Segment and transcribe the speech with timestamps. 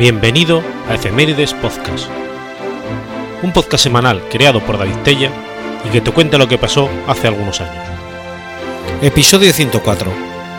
[0.00, 2.08] Bienvenido a Efemérides Podcast,
[3.42, 5.30] un podcast semanal creado por David Tella
[5.84, 7.84] y que te cuenta lo que pasó hace algunos años.
[9.02, 10.10] Episodio 104,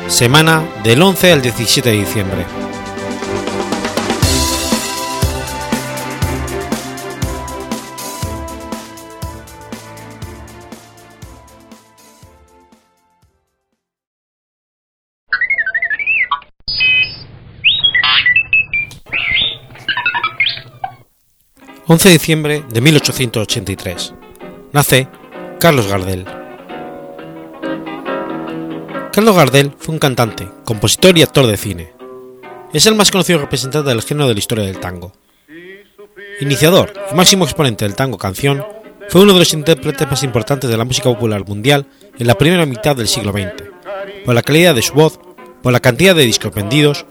[0.09, 2.45] semana del 11 al 17 de diciembre.
[21.91, 24.13] 11 de diciembre de 1883.
[24.71, 25.09] Nace
[25.59, 26.23] Carlos Gardel.
[29.11, 31.91] Carlos Gardel fue un cantante, compositor y actor de cine.
[32.71, 35.11] Es el más conocido representante del género de la historia del tango.
[36.39, 38.65] Iniciador y máximo exponente del tango canción,
[39.09, 42.65] fue uno de los intérpretes más importantes de la música popular mundial en la primera
[42.65, 43.69] mitad del siglo XX,
[44.23, 45.19] por la calidad de su voz,
[45.61, 47.05] por la cantidad de discos vendidos,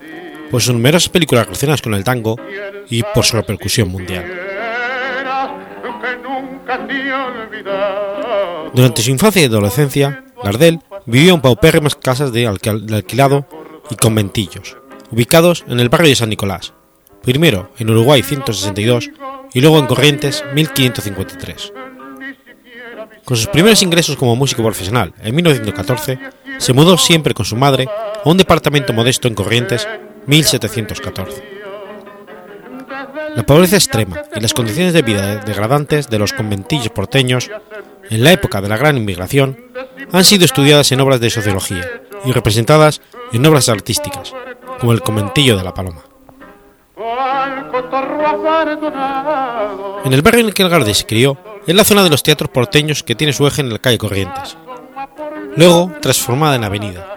[0.51, 2.37] por sus numerosas películas relacionadas con el tango
[2.89, 4.60] y por su repercusión mundial.
[8.73, 13.47] Durante su infancia y adolescencia, Gardel vivió en paupérrimas casas de alquilado
[13.91, 14.77] y conventillos,
[15.11, 16.73] ubicados en el barrio de San Nicolás,
[17.23, 19.11] primero en Uruguay 162
[19.53, 21.73] y luego en Corrientes 1553.
[23.25, 26.19] Con sus primeros ingresos como músico profesional en 1914,
[26.59, 29.89] se mudó siempre con su madre a un departamento modesto en Corrientes
[30.27, 31.60] 1714.
[33.35, 37.51] La pobreza extrema y las condiciones de vida degradantes de los conventillos porteños
[38.09, 39.59] en la época de la gran inmigración
[40.13, 43.01] han sido estudiadas en obras de sociología y representadas
[43.33, 44.35] en obras artísticas,
[44.79, 46.03] como el Conventillo de la Paloma.
[50.05, 52.23] En el barrio en el que el Garde se crió es la zona de los
[52.23, 54.57] teatros porteños que tiene su eje en la calle Corrientes,
[55.57, 57.17] luego transformada en avenida.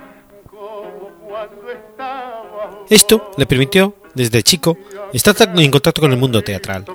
[2.90, 4.78] Esto le permitió, desde chico,
[5.14, 6.86] está en contacto con el mundo teatral.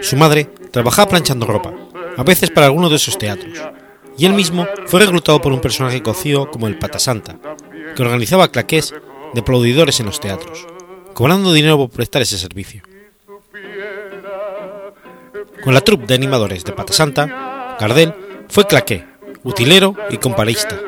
[0.00, 1.72] Su madre trabajaba planchando ropa,
[2.16, 3.58] a veces para alguno de esos teatros,
[4.16, 7.38] y él mismo fue reclutado por un personaje conocido como el Pata Santa,
[7.94, 8.94] que organizaba claqués
[9.32, 10.66] de aplaudidores en los teatros,
[11.14, 12.82] cobrando dinero por prestar ese servicio.
[15.62, 18.14] Con la troupe de animadores de Pata Santa, Gardel
[18.48, 19.04] fue claqué,
[19.44, 20.78] utilero y comparista,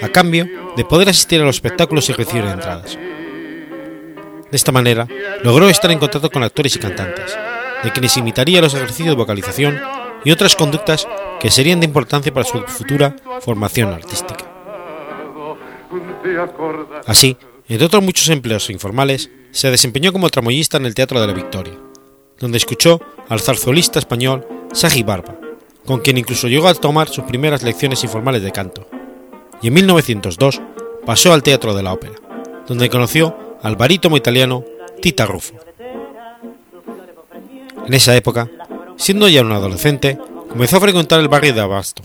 [0.00, 2.98] a cambio de poder asistir a los espectáculos y recibir entradas.
[4.52, 5.08] De esta manera,
[5.42, 7.34] logró estar en contacto con actores y cantantes,
[7.82, 9.80] de quienes imitaría los ejercicios de vocalización
[10.26, 11.08] y otras conductas
[11.40, 14.44] que serían de importancia para su futura formación artística.
[17.06, 21.32] Así, entre otros muchos empleos informales, se desempeñó como tramoyista en el Teatro de la
[21.32, 21.78] Victoria,
[22.38, 25.34] donde escuchó al zarzuelista español Sagi Barba,
[25.86, 28.86] con quien incluso llegó a tomar sus primeras lecciones informales de canto,
[29.62, 30.60] y en 1902
[31.06, 32.16] pasó al Teatro de la Ópera,
[32.66, 34.64] donde conoció al barítono italiano
[35.00, 35.54] Tita Ruffo.
[37.86, 38.48] En esa época,
[38.96, 40.18] siendo ya un adolescente,
[40.48, 42.02] comenzó a frecuentar el barrio de Abasto,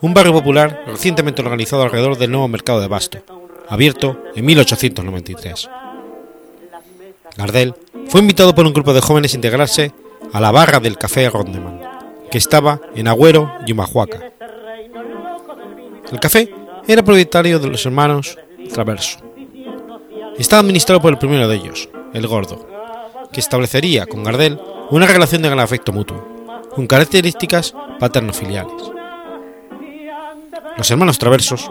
[0.00, 3.18] un barrio popular recientemente organizado alrededor del nuevo mercado de Abasto,
[3.68, 5.68] abierto en 1893.
[7.36, 7.74] Gardel
[8.08, 9.92] fue invitado por un grupo de jóvenes a integrarse
[10.32, 11.80] a la barra del Café Rondeman,
[12.30, 14.32] que estaba en Agüero y Humahuaca.
[16.10, 16.52] El café
[16.86, 18.38] era propietario de los hermanos
[18.72, 19.27] Traverso.
[20.38, 22.64] Estaba administrado por el primero de ellos, el Gordo,
[23.32, 24.60] que establecería con Gardel
[24.90, 26.24] una relación de gran afecto mutuo,
[26.74, 28.72] con características paterno-filiales.
[30.76, 31.70] Los hermanos Traversos,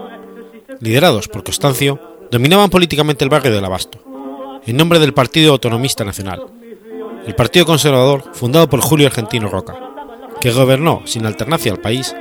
[0.81, 3.99] liderados por Constancio, dominaban políticamente el barrio del Abasto,
[4.65, 6.45] en nombre del Partido Autonomista Nacional,
[7.25, 9.79] el partido conservador fundado por Julio Argentino Roca,
[10.41, 12.13] que gobernó sin alternancia al país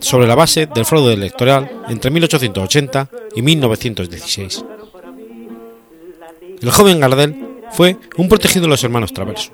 [0.00, 4.64] sobre la base del fraude electoral entre 1880 y 1916.
[6.64, 9.52] El joven Gardel fue un protegido de los hermanos Traverso,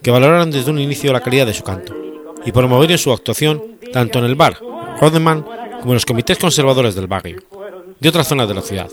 [0.00, 1.92] que valoraron desde un inicio la calidad de su canto
[2.46, 3.60] y promovieron su actuación
[3.92, 4.58] tanto en el bar
[5.00, 5.42] Rodeman
[5.80, 7.40] como en los comités conservadores del barrio,
[7.98, 8.88] de otras zonas de la ciudad,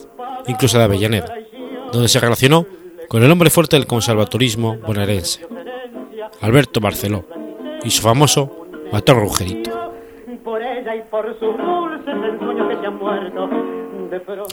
[0.48, 1.36] incluso de Avellaneda,
[1.94, 2.66] donde se relacionó
[3.08, 5.46] con el hombre fuerte del conservatorismo bonaerense,
[6.42, 7.28] Alberto Barceló,
[7.84, 9.94] y su famoso Matón Rugerito.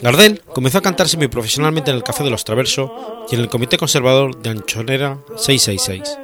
[0.01, 3.77] Gardel comenzó a cantar semiprofesionalmente en el Café de los Traverso y en el Comité
[3.77, 6.17] Conservador de Anchonera 666.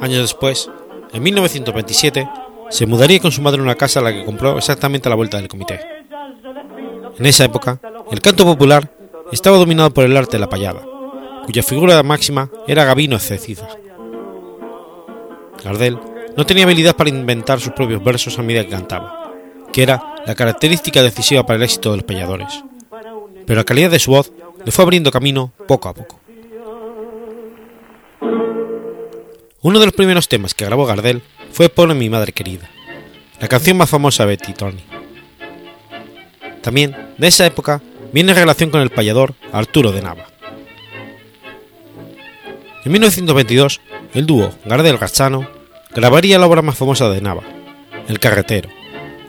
[0.00, 0.68] Años después,
[1.12, 2.28] en 1927,
[2.70, 5.16] se mudaría con su madre a una casa a la que compró exactamente a la
[5.16, 5.80] vuelta del comité.
[7.18, 7.78] En esa época,
[8.10, 8.90] el canto popular
[9.30, 10.82] estaba dominado por el arte de la payada,
[11.44, 13.68] cuya figura máxima era Gabino Cecida.
[15.62, 15.98] Gardel
[16.36, 19.21] no tenía habilidad para inventar sus propios versos a medida que cantaba
[19.72, 22.62] que era la característica decisiva para el éxito de los payadores,
[23.46, 24.32] pero la calidad de su voz
[24.64, 26.20] le fue abriendo camino poco a poco.
[29.62, 31.22] Uno de los primeros temas que grabó Gardel
[31.52, 32.68] fue Pone mi madre querida,
[33.40, 34.82] la canción más famosa de Betty Tony.
[36.62, 37.80] También, de esa época,
[38.12, 40.26] viene en relación con el payador Arturo de Nava.
[42.84, 43.80] En 1922,
[44.14, 45.48] el dúo Gardel-Gazzano
[45.94, 47.42] grabaría la obra más famosa de Nava,
[48.08, 48.68] El Carretero,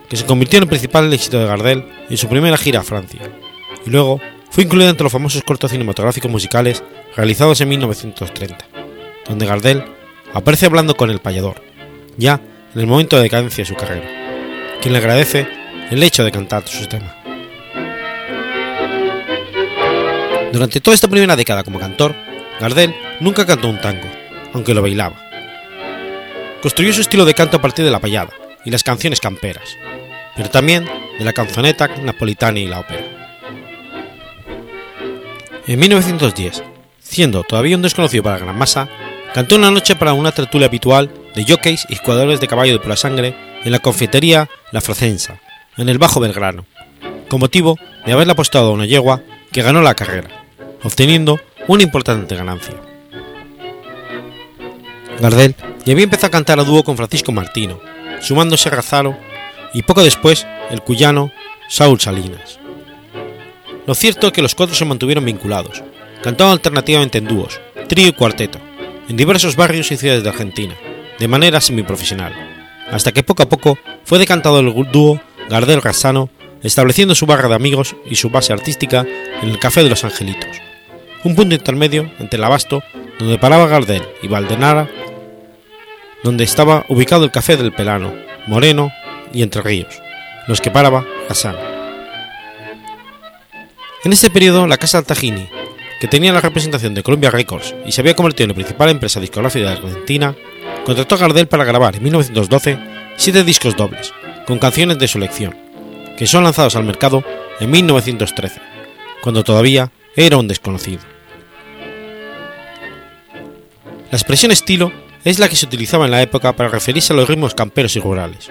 [0.08, 3.20] que se convirtió en el principal éxito de Gardel en su primera gira a Francia,
[3.86, 4.20] y luego
[4.50, 6.82] fue incluida entre los famosos cortos cinematográficos musicales
[7.16, 8.66] realizados en 1930,
[9.28, 9.84] donde Gardel
[10.32, 11.62] aparece hablando con el payador,
[12.16, 12.40] ya
[12.74, 14.06] en el momento de decadencia de su carrera,
[14.80, 15.46] quien le agradece
[15.90, 17.14] el hecho de cantar sus temas.
[20.52, 22.14] Durante toda esta primera década como cantor,
[22.60, 24.08] Gardel nunca cantó un tango,
[24.52, 25.16] aunque lo bailaba.
[26.62, 28.30] Construyó su estilo de canto a partir de la payada
[28.64, 29.76] y las canciones camperas,
[30.36, 30.88] pero también
[31.18, 33.04] de la canzoneta napolitana y la ópera.
[35.66, 36.62] En 1910,
[37.00, 38.88] siendo todavía un desconocido para la gran masa,
[39.32, 42.96] cantó una noche para una tertulia habitual de jockeys y jugadores de caballo de pura
[42.96, 43.34] sangre
[43.64, 45.40] en la confitería La Frocensa,
[45.76, 46.66] en el Bajo Belgrano,
[47.28, 49.22] con motivo de haberle apostado a una yegua
[49.52, 50.28] que ganó la carrera,
[50.82, 52.74] obteniendo una importante ganancia.
[55.20, 57.80] Gardel ya había empezado a cantar a dúo con Francisco Martino,
[58.24, 59.16] sumándose a Razaro
[59.72, 61.30] y poco después el cuyano
[61.68, 62.58] Saúl Salinas.
[63.86, 65.82] Lo cierto es que los cuatro se mantuvieron vinculados,
[66.22, 68.58] cantando alternativamente en dúos, trío y cuarteto,
[69.08, 70.74] en diversos barrios y ciudades de Argentina,
[71.18, 72.32] de manera semiprofesional,
[72.90, 75.20] hasta que poco a poco fue decantado el dúo
[75.50, 76.30] Gardel Razzano,
[76.62, 79.06] estableciendo su barra de amigos y su base artística
[79.42, 80.56] en el Café de los Angelitos,
[81.24, 82.82] un punto intermedio entre el Abasto,
[83.18, 84.88] donde paraba Gardel, y Valdenara,
[86.24, 88.14] donde estaba ubicado el Café del Pelano,
[88.46, 88.90] Moreno
[89.32, 90.00] y Entre Ríos,
[90.48, 91.54] los que paraba Hassan.
[94.04, 95.50] En este periodo, la Casa Altagini,
[96.00, 99.20] que tenía la representación de Columbia Records y se había convertido en la principal empresa
[99.20, 100.34] discográfica de Argentina,
[100.86, 102.78] contrató a Gardel para grabar en 1912
[103.16, 104.14] siete discos dobles,
[104.46, 105.54] con canciones de su elección,
[106.16, 107.22] que son lanzados al mercado
[107.60, 108.60] en 1913,
[109.22, 111.02] cuando todavía era un desconocido.
[114.10, 117.28] La expresión estilo es la que se utilizaba en la época para referirse a los
[117.28, 118.50] ritmos camperos y rurales.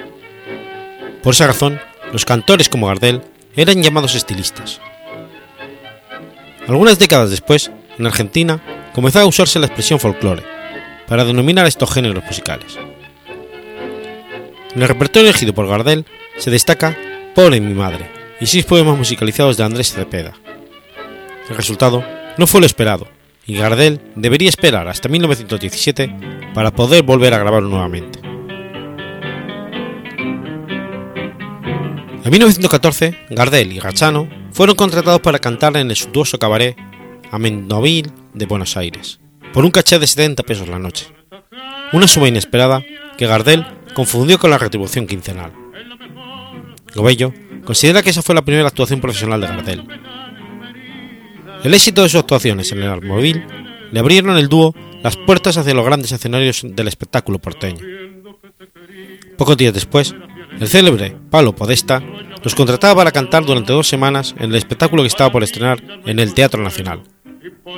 [1.21, 1.79] Por esa razón,
[2.11, 3.21] los cantores como Gardel
[3.55, 4.81] eran llamados estilistas.
[6.67, 8.61] Algunas décadas después, en Argentina,
[8.93, 10.43] comenzó a usarse la expresión folclore
[11.07, 12.77] para denominar estos géneros musicales.
[14.75, 16.05] En el repertorio elegido por Gardel
[16.37, 16.97] se destaca
[17.35, 18.09] Pobre mi madre
[18.39, 20.33] y seis poemas musicalizados de Andrés Cepeda.
[21.49, 22.03] El resultado
[22.37, 23.07] no fue lo esperado,
[23.45, 26.15] y Gardel debería esperar hasta 1917
[26.53, 28.19] para poder volver a grabarlo nuevamente.
[32.23, 36.77] En 1914, Gardel y Gachano fueron contratados para cantar en el suntuoso cabaret
[37.31, 39.19] Amenovil de Buenos Aires,
[39.51, 41.07] por un caché de 70 pesos la noche.
[41.91, 42.81] Una suma inesperada
[43.17, 45.51] que Gardel confundió con la retribución quincenal.
[46.95, 47.33] Gobello
[47.65, 49.87] considera que esa fue la primera actuación profesional de Gardel.
[51.63, 53.45] El éxito de sus actuaciones en el Armóvil
[53.92, 57.79] le abrieron el dúo las puertas hacia los grandes escenarios del espectáculo porteño.
[59.38, 60.13] Pocos días después,
[60.60, 62.03] el célebre Palo Podesta
[62.43, 66.20] los contrataba para cantar durante dos semanas en el espectáculo que estaba por estrenar en
[66.20, 67.03] el Teatro Nacional,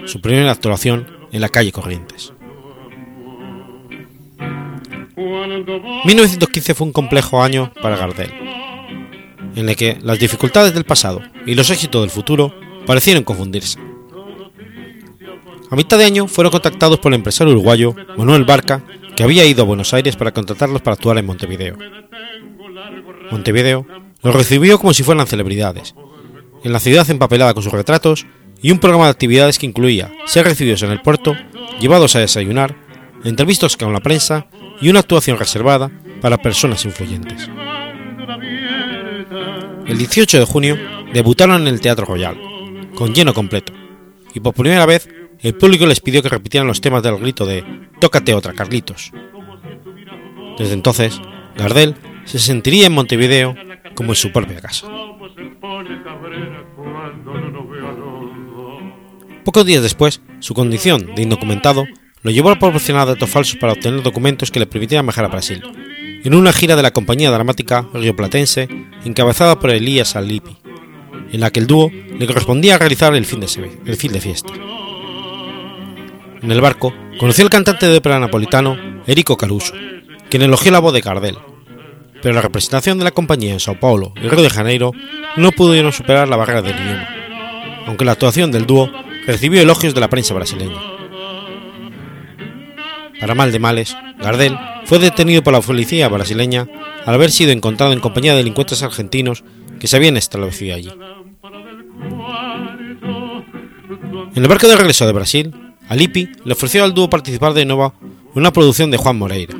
[0.05, 2.33] su primera actuación en la calle Corrientes.
[6.05, 8.31] 1915 fue un complejo año para Gardel,
[9.55, 13.79] en el que las dificultades del pasado y los éxitos del futuro parecieron confundirse.
[15.69, 18.83] A mitad de año fueron contactados por el empresario uruguayo Manuel Barca,
[19.15, 21.77] que había ido a Buenos Aires para contratarlos para actuar en Montevideo.
[23.31, 23.85] Montevideo
[24.21, 25.95] los recibió como si fueran celebridades,
[26.63, 28.25] en la ciudad empapelada con sus retratos
[28.61, 31.35] y un programa de actividades que incluía ser recibidos en el puerto,
[31.79, 32.75] llevados a desayunar,
[33.23, 34.47] entrevistas con la prensa
[34.81, 37.49] y una actuación reservada para personas influyentes.
[39.87, 40.77] El 18 de junio
[41.13, 42.37] debutaron en el Teatro Royal,
[42.95, 43.73] con lleno completo,
[44.33, 45.07] y por primera vez
[45.41, 47.63] el público les pidió que repitieran los temas del grito de
[47.99, 49.11] Tócate otra, Carlitos.
[50.57, 51.21] Desde entonces,
[51.57, 53.55] Gardel se sentiría en Montevideo
[53.93, 54.87] como en su propia casa.
[59.43, 61.85] Pocos días después, su condición de indocumentado
[62.23, 65.61] lo llevó a proporcionar datos falsos para obtener documentos que le permitieran viajar a Brasil,
[66.23, 68.67] en una gira de la compañía dramática rioplatense
[69.05, 70.57] encabezada por Elías Alipi,
[71.31, 73.47] en la que el dúo le correspondía realizar el fin de,
[73.85, 74.53] el fin de fiesta.
[76.41, 78.77] En el barco conoció al cantante de ópera napolitano
[79.07, 79.73] Erico Caruso,
[80.29, 81.37] quien elogió la voz de Gardel,
[82.21, 84.91] pero la representación de la compañía en Sao Paulo y Río de Janeiro
[85.37, 87.07] no pudieron superar la barrera del idioma,
[87.87, 88.91] aunque la actuación del dúo
[89.25, 90.79] recibió elogios de la prensa brasileña.
[93.19, 96.67] Para mal de males, Gardel fue detenido por la policía brasileña
[97.05, 99.43] al haber sido encontrado en compañía de delincuentes argentinos
[99.79, 100.89] que se habían establecido allí.
[104.35, 105.55] En el barco de regreso de Brasil,
[105.87, 107.93] Alipi le ofreció al dúo participar de nuevo
[108.33, 109.55] una producción de Juan Moreira.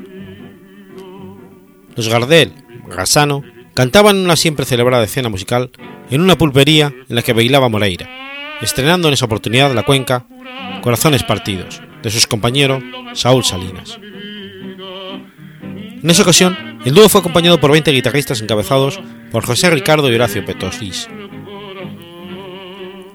[1.96, 2.52] Los Gardel,
[2.88, 3.44] Gassano,
[3.74, 5.72] cantaban una siempre celebrada escena musical
[6.10, 8.10] en una pulpería en la que bailaba Moreira,
[8.62, 10.26] estrenando en esa oportunidad la cuenca
[10.82, 13.98] Corazones Partidos, de sus compañeros Saúl Salinas.
[16.04, 19.00] En esa ocasión, el dúo fue acompañado por 20 guitarristas encabezados
[19.32, 21.10] por José Ricardo y Horacio Petosis.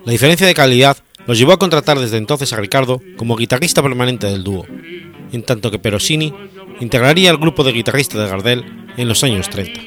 [0.05, 0.97] La diferencia de calidad
[1.27, 4.67] los llevó a contratar desde entonces a Ricardo como guitarrista permanente del dúo,
[5.33, 6.35] en tanto que Perosini
[6.81, 8.65] integraría el grupo de guitarristas de Gardel
[8.97, 9.81] en los años 30.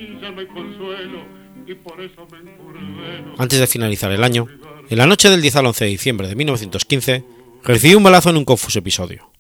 [3.38, 4.48] Antes de finalizar el año,
[4.90, 7.26] en la noche del 10 al 11 de diciembre de 1915,
[7.64, 9.32] recibió un balazo en un confuso episodio.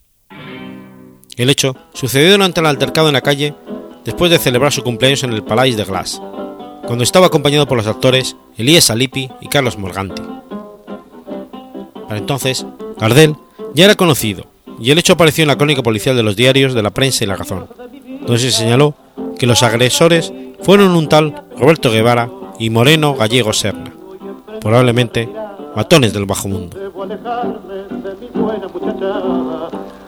[1.37, 3.53] El hecho sucedió durante el altercado en la calle
[4.05, 6.21] después de celebrar su cumpleaños en el Palais de Glass,
[6.85, 10.21] cuando estaba acompañado por los actores Elías Alipi y Carlos Morganti.
[12.07, 12.65] Para entonces,
[12.99, 13.35] Gardel
[13.73, 14.45] ya era conocido
[14.79, 17.27] y el hecho apareció en la crónica policial de los diarios de la prensa y
[17.27, 17.67] la razón,
[18.21, 18.95] donde se señaló
[19.37, 22.29] que los agresores fueron un tal Roberto Guevara
[22.59, 23.93] y Moreno Gallego Serna,
[24.61, 25.29] probablemente
[25.75, 26.77] matones del bajo mundo.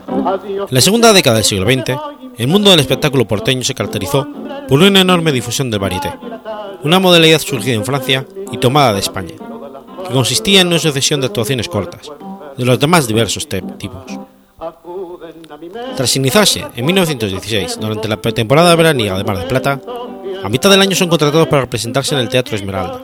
[0.07, 1.97] En la segunda década del siglo XX,
[2.37, 4.27] el mundo del espectáculo porteño se caracterizó
[4.67, 6.11] por una enorme difusión del varieté,
[6.83, 9.33] una modalidad surgida en Francia y tomada de España,
[10.07, 12.11] que consistía en una sucesión de actuaciones cortas,
[12.57, 14.03] de los demás diversos tipos.
[15.95, 19.81] Tras iniciarse en 1916 durante la pretemporada veraniega de Mar del Plata,
[20.43, 23.01] a mitad del año son contratados para representarse en el Teatro Esmeralda,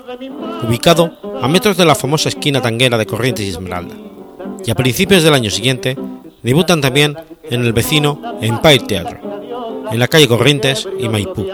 [0.67, 1.11] ubicado
[1.41, 3.95] a metros de la famosa esquina tanguera de Corrientes y Esmeralda,
[4.65, 5.97] y a principios del año siguiente
[6.43, 9.19] debutan también en el vecino Empire Theatre,
[9.91, 11.45] en la calle Corrientes y Maipú,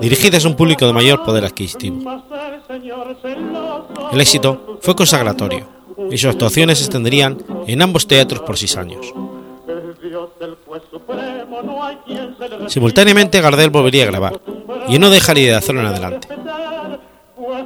[0.00, 2.22] dirigidas a un público de mayor poder adquisitivo.
[4.12, 5.66] El éxito fue consagratorio,
[6.10, 9.12] y sus actuaciones se extenderían en ambos teatros por seis años.
[12.68, 14.40] Simultáneamente Gardel volvería a grabar,
[14.88, 16.28] y no dejaría de hacerlo en adelante.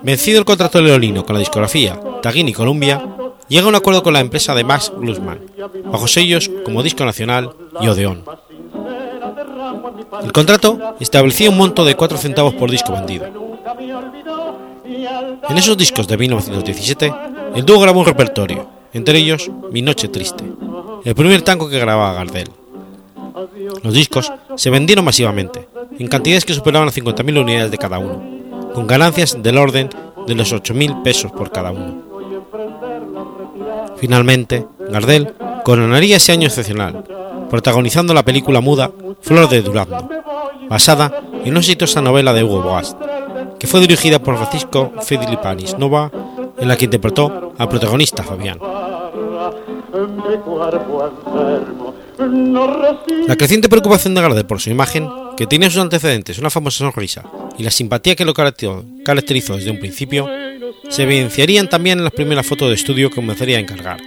[0.02, 3.02] Vencido el contrato leonino con la discografía Tagini Columbia,
[3.49, 5.40] llega a un acuerdo con la empresa de Max Glusman,
[5.90, 7.50] bajo sellos como Disco Nacional
[7.81, 8.25] y Odeón.
[10.23, 13.26] El contrato establecía un monto de 4 centavos por disco vendido.
[15.49, 17.12] En esos discos de 1917,
[17.55, 20.45] el dúo grabó un repertorio, entre ellos Mi Noche Triste,
[21.05, 22.50] el primer tango que grababa Gardel.
[23.83, 28.23] Los discos se vendieron masivamente, en cantidades que superaban las 50.000 unidades de cada uno,
[28.75, 29.90] con ganancias del orden
[30.26, 32.08] de los 8.000 pesos por cada uno.
[34.00, 37.05] Finalmente, Gardel coronaría ese año excepcional,
[37.50, 38.90] protagonizando la película muda
[39.21, 40.09] Flor de Durazno,
[40.69, 42.97] basada en una exitosa novela de Hugo Boast,
[43.59, 46.11] que fue dirigida por Francisco Filipanis Nova,
[46.59, 48.59] en la que interpretó al protagonista Fabián.
[53.26, 57.25] La creciente preocupación de Gardel por su imagen, que tenía sus antecedentes una famosa sonrisa
[57.57, 60.28] y la simpatía que lo caracterizó desde un principio,
[60.88, 64.00] se evidenciarían también en las primeras fotos de estudio que comenzaría a encargar,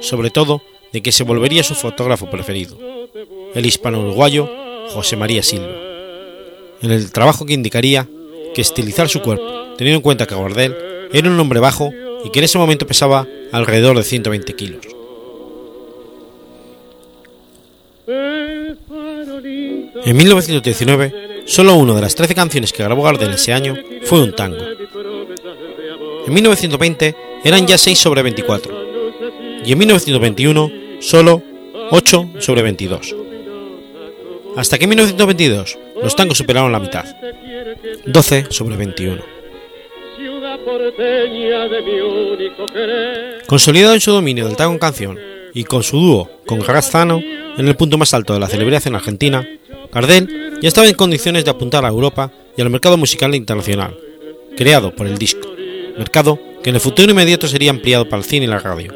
[0.00, 2.78] sobre todo de que se volvería su fotógrafo preferido,
[3.54, 4.48] el hispano-uruguayo
[4.88, 5.76] José María Silva,
[6.82, 8.08] en el trabajo que indicaría
[8.54, 10.76] que estilizar su cuerpo, teniendo en cuenta que Gardel
[11.12, 11.92] era un hombre bajo
[12.24, 14.86] y que en ese momento pesaba alrededor de 120 kilos.
[20.04, 24.34] En 1919, solo una de las 13 canciones que grabó Gardel ese año fue un
[24.34, 24.64] tango.
[26.30, 28.72] En 1920 eran ya 6 sobre 24
[29.64, 30.70] y en 1921
[31.00, 31.42] solo
[31.90, 33.16] 8 sobre 22.
[34.56, 37.04] Hasta que en 1922 los tangos superaron la mitad,
[38.06, 39.20] 12 sobre 21.
[43.48, 45.18] Consolidado en su dominio del tango en canción
[45.52, 47.20] y con su dúo con Garazano
[47.58, 49.44] en el punto más alto de la celebridad en Argentina,
[49.92, 53.98] Gardel ya estaba en condiciones de apuntar a Europa y al mercado musical internacional,
[54.56, 55.50] creado por el disco,
[56.00, 58.90] mercado que en el futuro inmediato sería ampliado para el cine y la radio.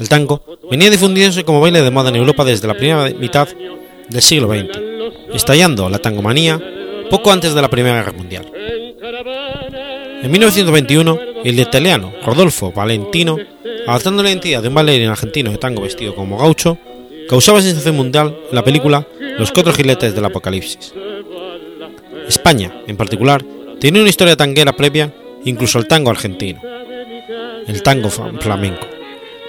[0.00, 3.46] El tango venía difundiéndose como baile de moda en Europa desde la primera mitad
[4.08, 4.78] del siglo XX,
[5.34, 6.58] estallando la tangomanía
[7.10, 8.50] poco antes de la Primera Guerra Mundial.
[10.22, 13.36] En 1921, el italiano Rodolfo Valentino,
[13.86, 16.78] adaptando la identidad de un bailarín argentino de tango vestido como gaucho,
[17.28, 19.06] causaba sensación mundial en la película
[19.38, 20.94] Los cuatro giletes del apocalipsis.
[22.26, 23.44] España, en particular,
[23.78, 25.12] tiene una historia tanguera previa
[25.44, 26.60] incluso al tango argentino,
[27.66, 28.86] el tango flamenco,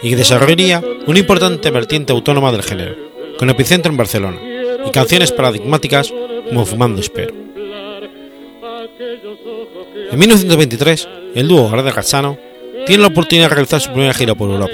[0.02, 2.96] y desarrollaría una importante vertiente autónoma del género,
[3.38, 4.38] con epicentro en Barcelona,
[4.86, 6.14] y canciones paradigmáticas
[6.48, 7.34] como Fumando Espero.
[10.12, 12.38] En 1923, el dúo Gardel Gazzano
[12.86, 14.74] tiene la oportunidad de realizar su primera gira por Europa,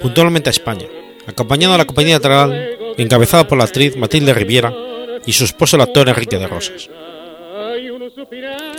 [0.00, 0.86] puntualmente a España,
[1.26, 4.74] acompañado a la compañía teatral encabezada por la actriz Matilde Riviera
[5.24, 6.90] y su esposo el actor Enrique de Rosas.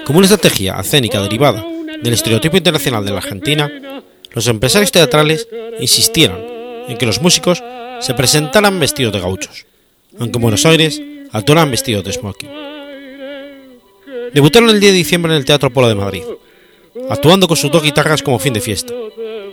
[0.05, 1.65] Como una estrategia escénica derivada
[2.01, 3.71] del estereotipo internacional de la Argentina,
[4.31, 5.47] los empresarios teatrales
[5.79, 6.39] insistieron
[6.87, 7.63] en que los músicos
[7.99, 9.65] se presentaran vestidos de gauchos,
[10.19, 11.01] aunque en Buenos Aires
[11.31, 12.49] actuaran vestidos de smoking.
[14.33, 16.23] Debutaron el 10 de diciembre en el Teatro Polo de Madrid,
[17.09, 18.93] actuando con sus dos guitarras como fin de fiesta,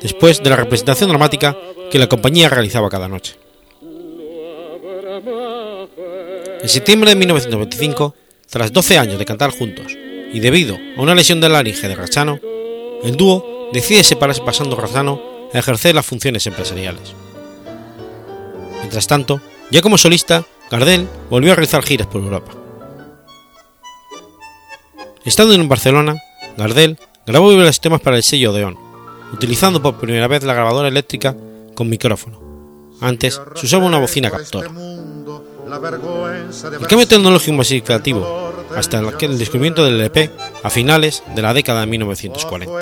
[0.03, 1.57] después de la representación dramática
[1.91, 3.37] que la compañía realizaba cada noche.
[6.61, 8.15] En septiembre de 1925,
[8.51, 9.97] tras 12 años de cantar juntos
[10.33, 12.41] y debido a una lesión de laringe de Rachano,
[13.03, 15.21] el dúo decide separarse pasando Rachano
[15.53, 17.15] a ejercer las funciones empresariales.
[18.81, 22.53] Mientras tanto, ya como solista, Gardel volvió a realizar giras por Europa.
[25.25, 26.17] Estando en Barcelona,
[26.57, 28.79] Gardel grabó varios temas para el sello Odeón,
[29.33, 31.37] utilizando por primera vez la grabadora eléctrica
[31.75, 32.41] con micrófono.
[33.01, 34.71] Antes se usaba una bocina captora.
[35.67, 40.31] El cambio tecnológico más significativo hasta el descubrimiento del LP
[40.63, 42.73] a finales de la década de 1940.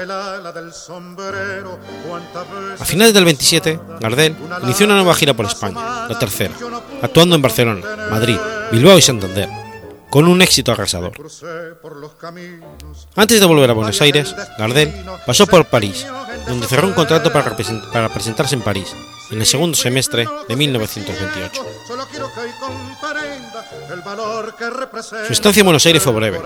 [2.78, 6.54] A finales del 27, Gardel inició una nueva gira por España, la tercera,
[7.00, 8.36] actuando en Barcelona, Madrid,
[8.70, 9.48] Bilbao y Santander,
[10.10, 11.12] con un éxito arrasador.
[13.16, 14.92] Antes de volver a Buenos Aires, Gardel
[15.24, 16.06] pasó por París,
[16.46, 17.56] donde cerró un contrato para,
[17.92, 18.94] para presentarse en París
[19.34, 21.66] en el segundo semestre de 1928.
[25.26, 26.40] Su estancia en Buenos Aires fue breve,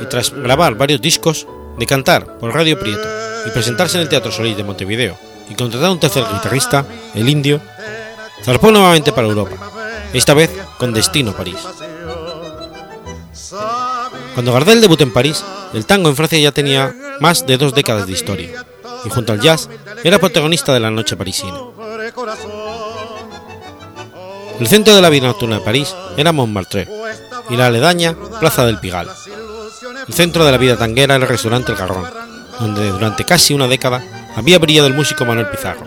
[0.00, 1.46] y tras grabar varios discos,
[1.78, 3.06] de cantar por Radio Prieto
[3.46, 5.18] y presentarse en el Teatro Solís de Montevideo
[5.48, 7.60] y contratar a un tercer guitarrista, el indio,
[8.42, 9.56] zarpó nuevamente para Europa,
[10.12, 11.58] esta vez con destino a París.
[14.34, 18.06] Cuando Gardel debutó en París, el tango en Francia ya tenía más de dos décadas
[18.06, 18.66] de historia,
[19.04, 19.68] y junto al jazz
[20.04, 21.75] era protagonista de la noche parisina.
[24.60, 26.88] El centro de la vida nocturna de París era Montmartre
[27.50, 29.10] y la aledaña Plaza del Pigalle.
[30.06, 32.04] El centro de la vida tanguera era el restaurante El Garrón,
[32.60, 34.02] donde durante casi una década
[34.36, 35.84] había brillado el músico Manuel Pizarro,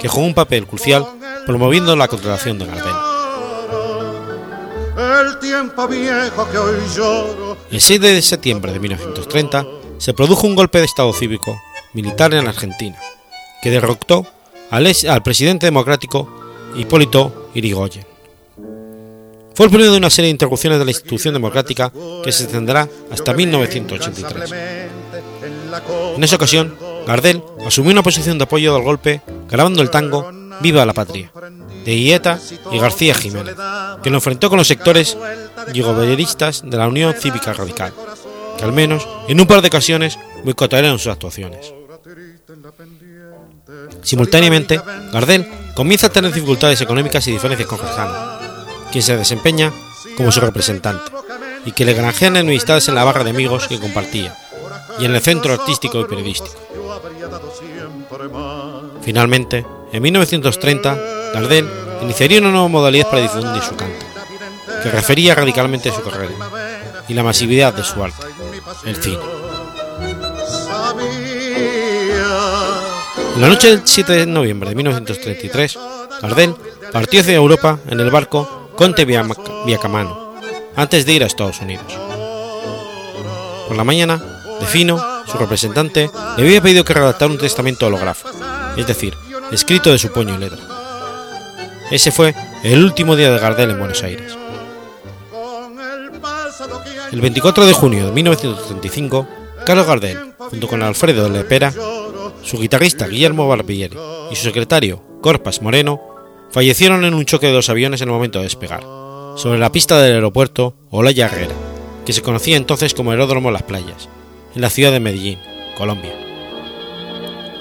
[0.00, 1.06] que jugó un papel crucial
[1.46, 2.94] promoviendo la contratación de Gardel.
[7.70, 9.66] El 6 de septiembre de 1930
[9.98, 11.60] se produjo un golpe de Estado cívico
[11.92, 12.98] militar en Argentina,
[13.62, 14.26] que derrotó
[14.70, 16.28] al, presidente democrático
[16.76, 18.06] Hipólito Yrigoyen.
[19.54, 22.88] Fue el primero de una serie de interrupciones de la institución democrática que se extenderá
[23.10, 24.54] hasta 1983.
[26.16, 30.30] En esa ocasión, Gardel asumió una posición de apoyo al golpe grabando el tango
[30.60, 31.32] Viva la Patria,
[31.84, 32.38] de Ieta
[32.70, 33.56] y García Jiménez,
[34.02, 35.16] que lo enfrentó con los sectores
[35.72, 37.92] yugoberistas de la Unión Cívica Radical,
[38.58, 41.72] que al menos en un par de ocasiones boicotearon sus actuaciones.
[44.02, 44.80] Simultáneamente,
[45.12, 48.38] Gardel comienza a tener dificultades económicas y diferencias con Rajano,
[48.90, 49.72] quien se desempeña
[50.16, 51.10] como su representante,
[51.64, 54.36] y que le granjean enemistades en la barra de amigos que compartía,
[54.98, 56.56] y en el centro artístico y periodístico.
[59.02, 60.98] Finalmente, en 1930,
[61.34, 61.68] Gardel
[62.02, 64.06] iniciaría una nueva modalidad para difundir su canto,
[64.82, 66.32] que refería radicalmente a su carrera
[67.08, 68.26] y la masividad de su arte,
[68.84, 69.18] el cine.
[73.34, 75.78] En la noche del 7 de noviembre de 1933,
[76.22, 76.54] Gardel
[76.92, 80.34] partió hacia Europa en el barco Conte Viacamano,
[80.76, 81.86] antes de ir a Estados Unidos.
[83.68, 84.20] Por la mañana,
[84.60, 88.30] Defino, su representante, le había pedido que redactara un testamento holográfico,
[88.76, 89.14] es decir,
[89.52, 90.58] escrito de su puño y letra.
[91.90, 94.36] Ese fue el último día de Gardel en Buenos Aires.
[97.10, 99.26] El 24 de junio de 1935,
[99.64, 101.72] Carlos Gardel, junto con Alfredo de Lepera,
[102.50, 103.96] su guitarrista Guillermo Barbieri
[104.32, 106.00] y su secretario Corpas Moreno,
[106.50, 108.82] fallecieron en un choque de dos aviones en el momento de despegar,
[109.36, 111.54] sobre la pista del aeropuerto Olaya Herrera,
[112.04, 114.08] que se conocía entonces como Aeródromo Las Playas,
[114.56, 115.38] en la ciudad de Medellín,
[115.78, 116.12] Colombia.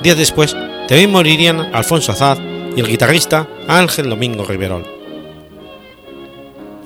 [0.01, 2.39] Días después, también morirían Alfonso Azad
[2.75, 4.87] y el guitarrista Ángel Domingo Riverol.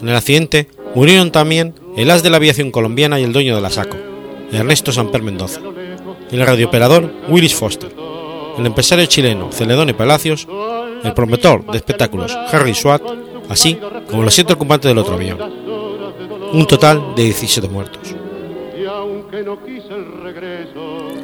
[0.02, 3.62] En el accidente murieron también el as de la aviación colombiana y el dueño de
[3.62, 3.96] la SACO,
[4.52, 5.62] Ernesto Samper Mendoza,
[6.34, 7.92] el radiooperador Willis Foster,
[8.58, 10.48] el empresario chileno Celedone Palacios,
[11.04, 13.02] el promotor de espectáculos Harry Swat,
[13.50, 13.78] así
[14.10, 15.38] como los siete ocupantes del otro avión.
[16.54, 18.16] Un total de 17 muertos.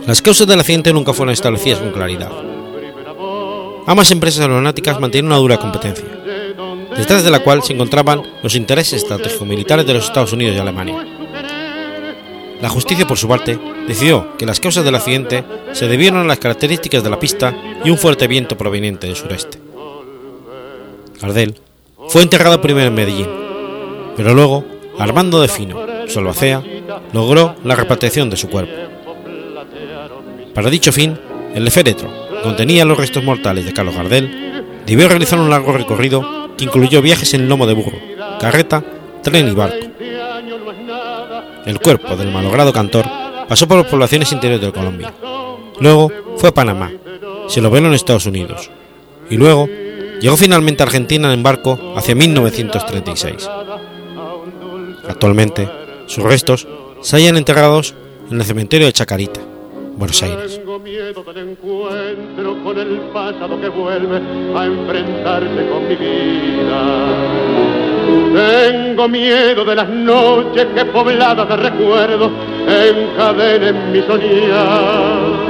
[0.05, 2.31] Las causas del accidente nunca fueron establecidas con claridad.
[3.85, 6.05] ambas empresas aeronáuticas mantenían una dura competencia,
[6.95, 11.18] detrás de la cual se encontraban los intereses estratégico-militares de los Estados Unidos y Alemania.
[12.61, 16.39] La justicia, por su parte, decidió que las causas del accidente se debieron a las
[16.39, 19.59] características de la pista y un fuerte viento proveniente del sureste.
[21.21, 21.55] Gardel
[22.09, 23.27] fue enterrado primero en Medellín,
[24.17, 24.65] pero luego
[24.97, 26.61] Armando de Fino, Solvacea,
[27.13, 28.73] logró la repatriación de su cuerpo.
[30.53, 31.17] Para dicho fin,
[31.55, 32.11] el féretro,
[32.43, 37.33] contenía los restos mortales de Carlos Gardel, debió realizar un largo recorrido que incluyó viajes
[37.33, 37.97] en lomo de burro,
[38.39, 38.83] carreta,
[39.23, 39.88] tren y barco.
[41.65, 43.05] El cuerpo del malogrado cantor
[43.47, 45.13] pasó por las poblaciones interiores de Colombia.
[45.79, 46.91] Luego fue a Panamá,
[47.47, 48.69] se lo vio en Estados Unidos.
[49.29, 49.67] Y luego
[50.21, 53.49] llegó finalmente a Argentina en barco hacia 1936.
[55.07, 55.69] Actualmente,
[56.05, 56.67] sus restos
[57.01, 57.95] se hallan enterrados
[58.29, 59.41] en el cementerio de Chacarita,
[59.95, 60.57] Buenos Aires.
[60.57, 64.17] Tengo miedo del encuentro con el pasado que vuelve
[64.55, 67.88] a enfrentarse con mi vida.
[68.33, 72.31] Tengo miedo de las noches que pobladas de recuerdos
[72.67, 75.49] encadenen mi soñar.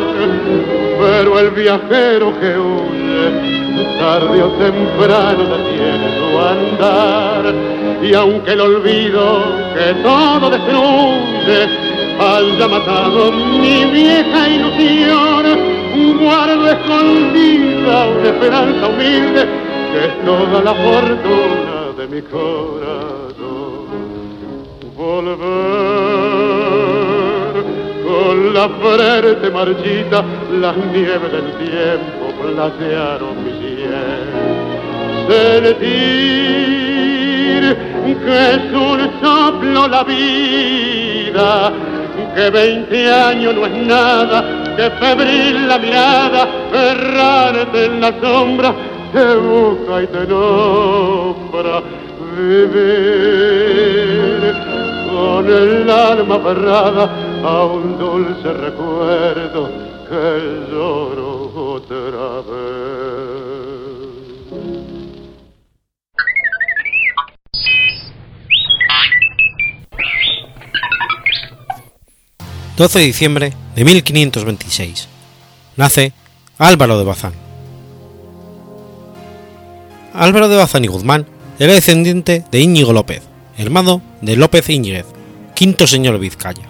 [1.00, 7.54] Pero el viajero que huye, tarde o temprano detiene su andar.
[8.02, 9.44] Y aunque el olvido
[9.74, 11.68] que todo destruye
[12.20, 15.80] haya matado mi vieja ilusión,
[16.20, 19.48] guardo escondida una esperanza humilde
[19.92, 21.79] que es toda la fortuna
[22.10, 23.88] mi corazón.
[24.98, 25.40] Volver
[28.06, 30.26] con la frente marchita,
[30.60, 34.28] las nieves del tiempo platearon mi sien.
[35.30, 36.30] Sentir
[38.26, 41.72] que es un soplo la vida,
[42.36, 48.74] que veinte años no es nada, que febril la mirada, errarte en la sombra,
[49.14, 51.84] te busca y te nombra.
[52.40, 52.80] Vivir
[55.12, 57.04] con el alma aferrada
[57.44, 59.70] a un dulce recuerdo
[60.08, 63.00] que lloro otra vez.
[72.78, 75.10] 12 de diciembre de 1526.
[75.76, 76.14] Nace
[76.58, 77.34] Álvaro de Bazán.
[80.14, 81.26] Álvaro de Bazán y Guzmán
[81.60, 83.22] era descendiente de Íñigo López,
[83.58, 85.06] hermano de López Íñiguez,
[85.56, 86.70] quinto señor de Vizcaya.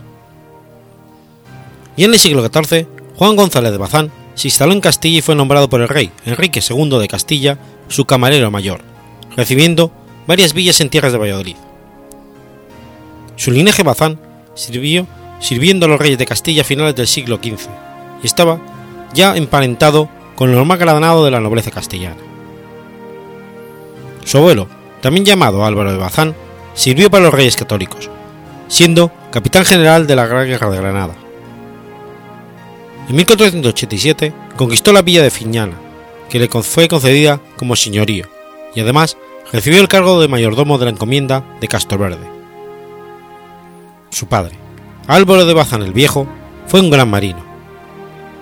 [1.95, 5.35] Y en el siglo XIV, Juan González de Bazán se instaló en Castilla y fue
[5.35, 8.81] nombrado por el rey Enrique II de Castilla su camarero mayor,
[9.35, 9.91] recibiendo
[10.25, 11.55] varias villas en tierras de Valladolid.
[13.35, 14.19] Su linaje Bazán
[14.55, 15.05] sirvió
[15.39, 17.69] sirviendo a los reyes de Castilla a finales del siglo XV,
[18.23, 18.59] y estaba
[19.13, 22.17] ya emparentado con lo más granado de la nobleza castellana.
[24.25, 24.67] Su abuelo,
[25.01, 26.35] también llamado Álvaro de Bazán,
[26.73, 28.09] sirvió para los reyes católicos,
[28.67, 31.15] siendo capitán general de la Gran Guerra de Granada.
[33.09, 35.77] En 1487 conquistó la villa de Fiñana,
[36.29, 38.27] que le fue concedida como señorío,
[38.75, 39.17] y además
[39.51, 42.27] recibió el cargo de mayordomo de la encomienda de Castroverde.
[44.11, 44.55] Su padre,
[45.07, 46.27] Álvaro de Bazán el Viejo
[46.67, 47.43] fue un gran marino.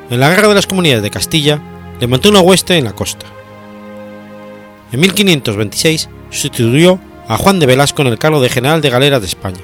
[0.09, 1.61] En la guerra de las comunidades de Castilla
[1.99, 3.25] levantó una hueste en la costa.
[4.91, 9.27] En 1526 sustituyó a Juan de Velasco en el cargo de general de galeras de
[9.27, 9.59] España.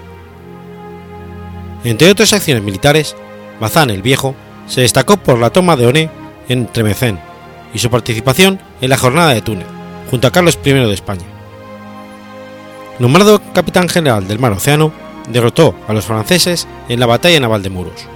[1.83, 3.15] Entre otras acciones militares,
[3.59, 4.35] Bazán el Viejo
[4.67, 6.09] se destacó por la toma de Oné
[6.47, 7.19] en Tremecén
[7.73, 9.67] y su participación en la jornada de Túnez,
[10.09, 11.25] junto a Carlos I de España.
[12.99, 14.93] Nombrado capitán general del Mar Océano,
[15.29, 18.07] derrotó a los franceses en la batalla naval de Muros.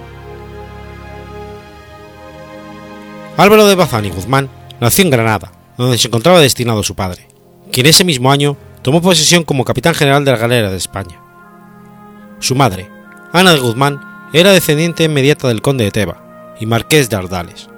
[3.36, 4.48] Álvaro de Bazán y Guzmán
[4.80, 7.28] nació en Granada, donde se encontraba destinado su padre,
[7.72, 11.20] quien ese mismo año tomó posesión como capitán general de la galera de España.
[12.40, 12.90] Su madre,
[13.32, 14.00] Ana de Guzmán,
[14.32, 17.68] era descendiente inmediata del conde de Teba y marqués de Ardales.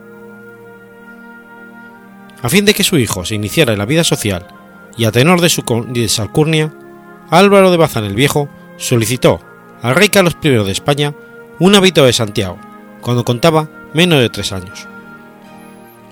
[2.42, 4.46] A fin de que su hijo se iniciara en la vida social
[4.96, 6.72] y a tenor de su alcurnia,
[7.30, 9.40] Álvaro de Bazán el Viejo solicitó
[9.82, 11.14] al rey Carlos I de España
[11.58, 12.58] un hábito de Santiago,
[13.00, 14.86] cuando contaba menos de tres años.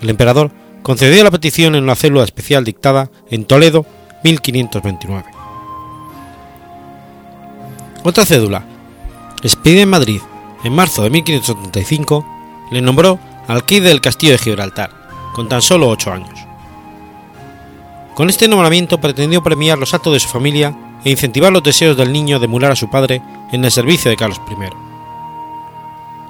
[0.00, 0.50] El emperador
[0.82, 3.84] concedió la petición en una célula especial dictada en Toledo
[4.24, 5.24] 1529.
[8.04, 8.64] Otra cédula,
[9.42, 10.20] expedida en Madrid
[10.64, 12.26] en marzo de 1575,
[12.70, 14.90] le nombró alquide del castillo de Gibraltar,
[15.34, 16.38] con tan solo ocho años.
[18.14, 22.12] Con este nombramiento pretendió premiar los actos de su familia e incentivar los deseos del
[22.12, 24.54] niño de emular a su padre en el servicio de Carlos I.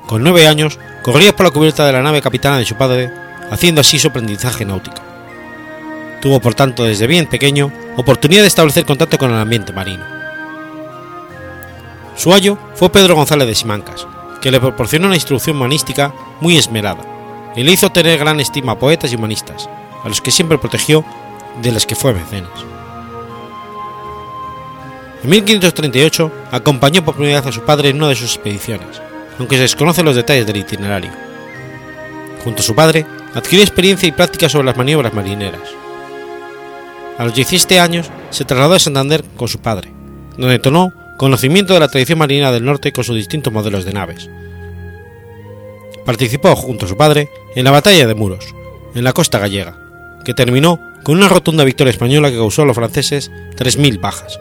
[0.07, 3.11] Con nueve años, corría por la cubierta de la nave capitana de su padre,
[3.51, 5.03] haciendo así su aprendizaje náutico.
[6.21, 10.05] tuvo por tanto desde bien pequeño oportunidad de establecer contacto con el ambiente marino.
[12.17, 14.07] Su ayo fue Pedro González de Simancas,
[14.41, 17.05] que le proporcionó una instrucción humanística muy esmerada
[17.55, 19.69] y le hizo tener gran estima a poetas y humanistas,
[20.05, 21.05] a los que siempre protegió
[21.63, 22.51] de los que fue mecenas.
[25.23, 29.01] En 1538 acompañó por primera vez a su padre en una de sus expediciones,
[29.39, 31.11] aunque se desconocen los detalles del itinerario.
[32.45, 35.61] Junto a su padre, adquirió experiencia y práctica sobre las maniobras marineras.
[37.19, 39.93] A los 17 años se trasladó a Santander con su padre,
[40.37, 44.31] donde tomó conocimiento de la tradición marina del norte con sus distintos modelos de naves.
[46.07, 48.55] Participó junto a su padre en la batalla de Muros,
[48.95, 49.77] en la costa gallega,
[50.25, 54.39] que terminó con una rotunda victoria española que causó a los franceses 3.000 bajas.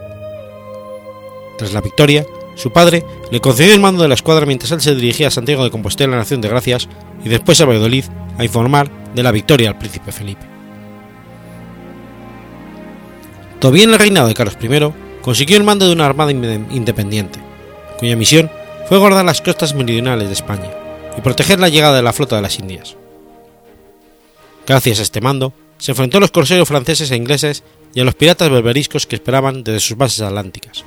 [1.58, 2.24] Tras la victoria,
[2.54, 5.64] su padre le concedió el mando de la escuadra mientras él se dirigía a Santiago
[5.64, 6.88] de Compostela, Nación de Gracias,
[7.24, 8.04] y después a Valladolid
[8.38, 10.46] a informar de la victoria al príncipe Felipe.
[13.58, 17.40] Todavía en el reinado de Carlos I, consiguió el mando de una armada independiente,
[17.98, 18.50] cuya misión
[18.88, 20.70] fue guardar las costas meridionales de España
[21.16, 22.96] y proteger la llegada de la flota de las Indias.
[24.66, 28.14] Gracias a este mando, se enfrentó a los corsarios franceses e ingleses y a los
[28.14, 30.84] piratas berberiscos que esperaban desde sus bases atlánticas.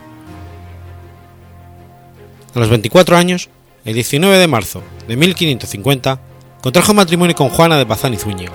[2.54, 3.50] A los 24 años,
[3.86, 6.22] el 19 de marzo de 1550,
[6.62, 8.52] contrajo matrimonio con Juana de Bazán y Zúñiga,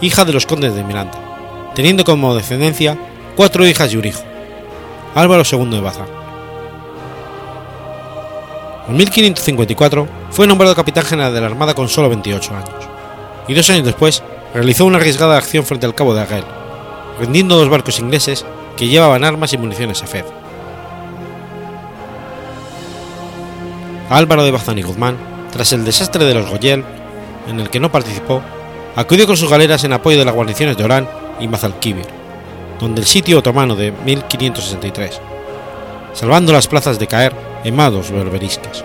[0.00, 2.98] hija de los condes de Miranda, teniendo como descendencia
[3.36, 4.22] cuatro hijas y un hijo,
[5.14, 6.08] Álvaro II de Bazán.
[8.88, 12.88] En 1554 fue nombrado capitán general de la Armada con solo 28 años,
[13.46, 16.44] y dos años después realizó una arriesgada acción frente al Cabo de Aguel,
[17.20, 18.44] rendiendo dos barcos ingleses
[18.76, 20.24] que llevaban armas y municiones a Fed.
[24.10, 25.16] Álvaro de Bazán y Guzmán,
[25.52, 26.84] tras el desastre de los Goyel,
[27.46, 28.42] en el que no participó,
[28.96, 31.08] acudió con sus galeras en apoyo de las guarniciones de Orán
[31.40, 32.06] y Mazalquivir,
[32.80, 35.20] donde el sitio otomano de 1563,
[36.12, 38.84] salvando las plazas de caer en manos berberiscas.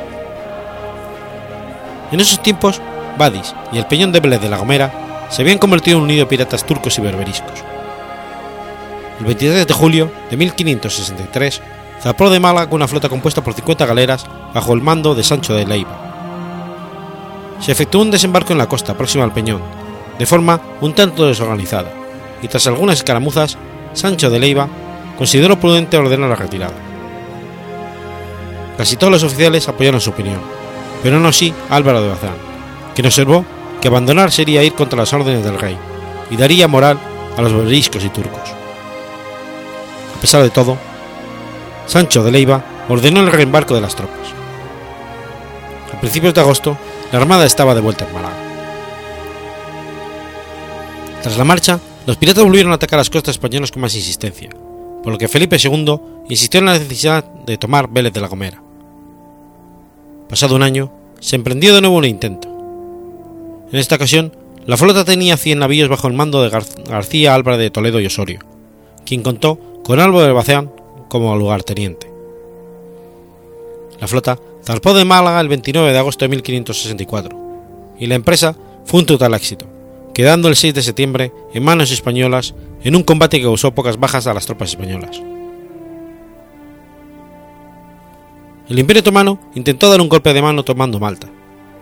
[2.12, 2.82] En esos tiempos,
[3.17, 6.26] Badis y el Peñón de Vélez de la Gomera se habían convertido en un nido
[6.26, 7.63] de piratas turcos y berberiscos.
[9.19, 11.62] El 23 de julio de 1563
[12.02, 15.67] zarpó de Málaga una flota compuesta por 50 galeras bajo el mando de Sancho de
[15.67, 16.09] Leiva.
[17.60, 19.62] Se efectuó un desembarco en la costa próxima al Peñón,
[20.17, 21.91] de forma un tanto desorganizada,
[22.41, 23.58] y tras algunas escaramuzas,
[23.93, 24.67] Sancho de Leiva
[25.17, 26.74] consideró prudente ordenar la retirada.
[28.78, 30.39] Casi todos los oficiales apoyaron su opinión,
[31.04, 32.36] pero no así Álvaro de Bazán,
[32.95, 33.45] quien observó
[33.82, 35.78] que abandonar sería ir contra las órdenes del rey
[36.30, 36.98] y daría moral
[37.38, 38.50] a los berberiscos y turcos.
[40.17, 40.78] A pesar de todo,
[41.88, 44.38] Sancho de Leiva ordenó el reembarco de las tropas.
[46.00, 46.78] Principios de agosto,
[47.12, 48.38] la armada estaba de vuelta en Málaga.
[51.22, 54.50] Tras la marcha, los piratas volvieron a atacar las costas españolas con más insistencia,
[55.04, 58.64] por lo que Felipe II insistió en la necesidad de tomar Vélez de la Gomera.
[60.30, 62.48] Pasado un año, se emprendió de nuevo un intento.
[63.72, 64.32] En esta ocasión,
[64.66, 68.40] la flota tenía 100 navíos bajo el mando de García Álvarez de Toledo y Osorio,
[69.06, 70.72] quien contó con Álvaro de Baceán
[71.10, 72.10] como lugarteniente.
[74.00, 79.02] La flota zarpó de Málaga el 29 de agosto de 1564, y la empresa fue
[79.02, 79.67] un total éxito,
[80.13, 84.28] quedando el 6 de septiembre en manos españolas en un combate que causó pocas bajas
[84.28, 85.22] a las tropas españolas.
[88.69, 91.28] El Imperio Otomano intentó dar un golpe de mano tomando Malta,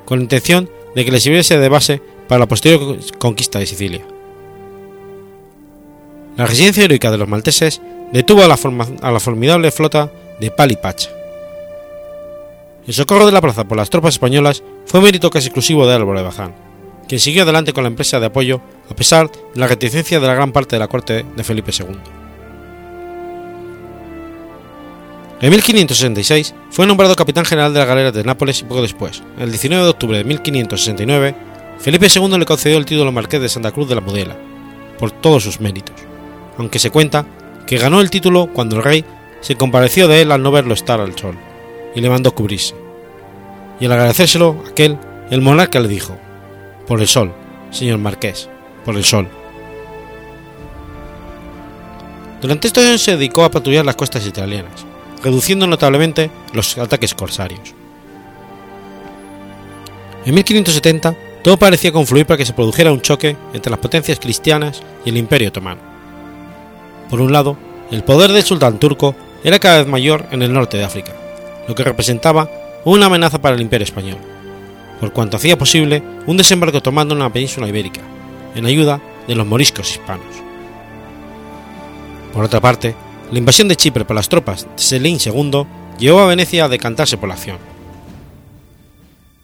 [0.06, 4.06] con la intención de que le sirviese de base para la posterior conquista de Sicilia.
[6.38, 7.82] La residencia heroica de los malteses
[8.14, 8.58] detuvo a la,
[9.02, 11.10] a la formidable flota de Palipacha.
[12.88, 16.20] El socorro de la plaza por las tropas españolas fue mérito casi exclusivo de Álvaro
[16.20, 16.56] de Bazán,
[17.06, 20.36] quien siguió adelante con la empresa de apoyo a pesar de la reticencia de la
[20.36, 21.98] gran parte de la corte de Felipe II.
[25.42, 29.50] En 1566 fue nombrado capitán general de las galeras de Nápoles y poco después, el
[29.50, 31.36] 19 de octubre de 1569,
[31.80, 34.38] Felipe II le concedió el título Marqués de Santa Cruz de la Mudela,
[34.98, 35.96] por todos sus méritos,
[36.58, 37.26] aunque se cuenta
[37.68, 39.04] que ganó el título cuando el rey
[39.42, 41.38] se compareció de él al no verlo estar al sol,
[41.98, 42.76] y le mandó cubrirse.
[43.80, 45.00] Y al agradecérselo, aquel,
[45.32, 46.16] el monarca le dijo,
[46.86, 47.34] por el sol,
[47.72, 48.48] señor marqués,
[48.86, 49.28] por el sol.
[52.40, 54.86] Durante estos años se dedicó a patrullar las costas italianas,
[55.24, 57.74] reduciendo notablemente los ataques corsarios.
[60.24, 64.84] En 1570 todo parecía confluir para que se produjera un choque entre las potencias cristianas
[65.04, 65.82] y el imperio otomano.
[67.10, 67.58] Por un lado,
[67.90, 71.14] el poder del sultán turco era cada vez mayor en el norte de África,
[71.68, 72.50] lo que representaba
[72.86, 74.18] una amenaza para el imperio español,
[75.00, 78.02] por cuanto hacía posible un desembarco tomando en la península ibérica,
[78.56, 80.26] en ayuda de los moriscos hispanos.
[82.34, 82.96] Por otra parte,
[83.32, 85.66] la invasión de Chipre por las tropas de Selim II
[86.00, 87.58] llevó a Venecia a decantarse por la acción.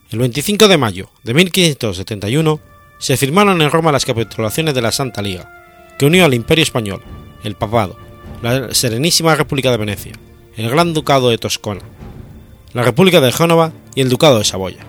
[0.10, 2.60] El 25 de mayo de 1571
[3.00, 5.52] se firmaron en Roma las capitulaciones de la Santa Liga,
[5.98, 7.02] que unió al Imperio Español,
[7.44, 7.98] el Papado,
[8.42, 10.14] la Serenísima República de Venecia,
[10.56, 11.82] el Gran Ducado de Toscana,
[12.74, 14.84] la República de Génova y el Ducado de Saboya.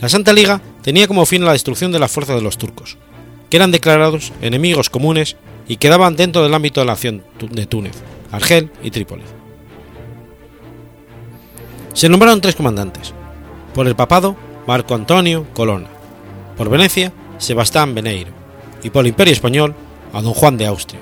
[0.00, 2.96] La Santa Liga tenía como fin la destrucción de las fuerzas de los turcos,
[3.50, 5.36] que eran declarados enemigos comunes
[5.68, 7.96] y quedaban dentro del ámbito de la acción de Túnez,
[8.30, 9.24] Argel y Trípoli.
[11.92, 13.12] Se nombraron tres comandantes,
[13.74, 15.88] por el papado Marco Antonio Colonna,
[16.56, 18.30] por Venecia Sebastián Beneiro
[18.82, 19.74] y por el Imperio Español
[20.12, 21.00] a don Juan de Austria,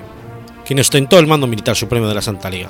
[0.65, 2.69] quien ostentó el mando militar supremo de la Santa Liga.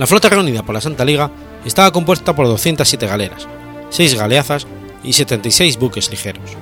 [0.00, 1.30] La flota reunida por la Santa Liga
[1.62, 3.46] estaba compuesta por 207 galeras,
[3.90, 4.66] 6 galeazas
[5.04, 6.56] y 76 buques ligeros.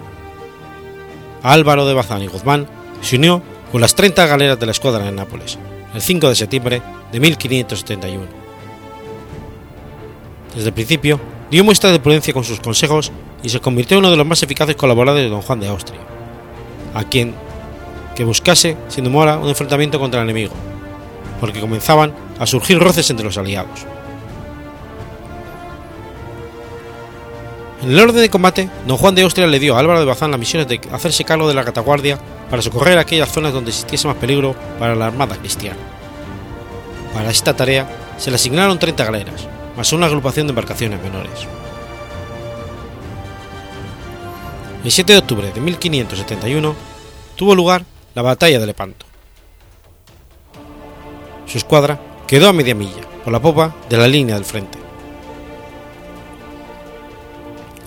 [1.44, 2.66] Álvaro de Bazán y Guzmán
[3.00, 5.56] se unió con las 30 galeras de la escuadra en Nápoles,
[5.94, 8.26] el 5 de septiembre de 1571.
[10.56, 13.12] Desde el principio, dio muestra de prudencia con sus consejos
[13.44, 16.00] y se convirtió en uno de los más eficaces colaboradores de don Juan de Austria,
[16.92, 17.34] a quien
[18.16, 20.54] que buscase sin demora un enfrentamiento contra el enemigo,
[21.40, 23.86] porque comenzaban a surgir roces entre los aliados.
[27.82, 30.32] En el orden de combate, don Juan de Austria le dio a Álvaro de Bazán
[30.32, 32.18] las misiones de hacerse cargo de la retaguardia
[32.50, 35.78] para socorrer aquellas zonas donde existiese más peligro para la armada cristiana.
[37.14, 39.46] Para esta tarea se le asignaron 30 galeras,
[39.76, 41.46] más una agrupación de embarcaciones menores.
[44.84, 46.74] El 7 de octubre de 1571
[47.36, 49.07] tuvo lugar la batalla de Lepanto.
[51.48, 54.78] Su escuadra quedó a media milla, por la popa de la línea del frente.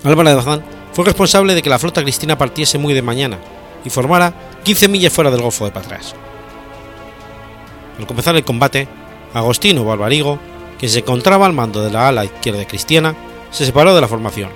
[0.04, 3.38] Álvaro de Bazán fue responsable de que la flota cristina partiese muy de mañana
[3.86, 6.16] y formara 15 millas fuera del Golfo de Patras.
[8.00, 8.88] Al comenzar el combate,
[9.34, 10.40] Agostino Barbarigo,
[10.80, 13.16] quien se encontraba al mando de la ala izquierda cristiana,
[13.52, 14.50] se separó de la formación,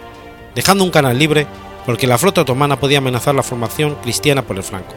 [0.55, 1.45] dejando un canal libre
[1.85, 4.95] porque la flota otomana podía amenazar la formación cristiana por el flanco.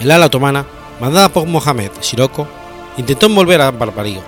[0.00, 0.66] El ala otomana,
[1.00, 2.48] mandada por Mohamed Sirocco,
[2.96, 4.22] intentó envolver a Barbarigo,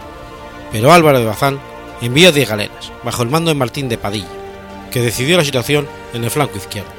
[0.72, 1.60] pero Álvaro de Bazán
[2.00, 4.28] envió 10 galeras, bajo el mando de Martín de Padilla,
[4.90, 6.90] que decidió la situación en el flanco izquierdo,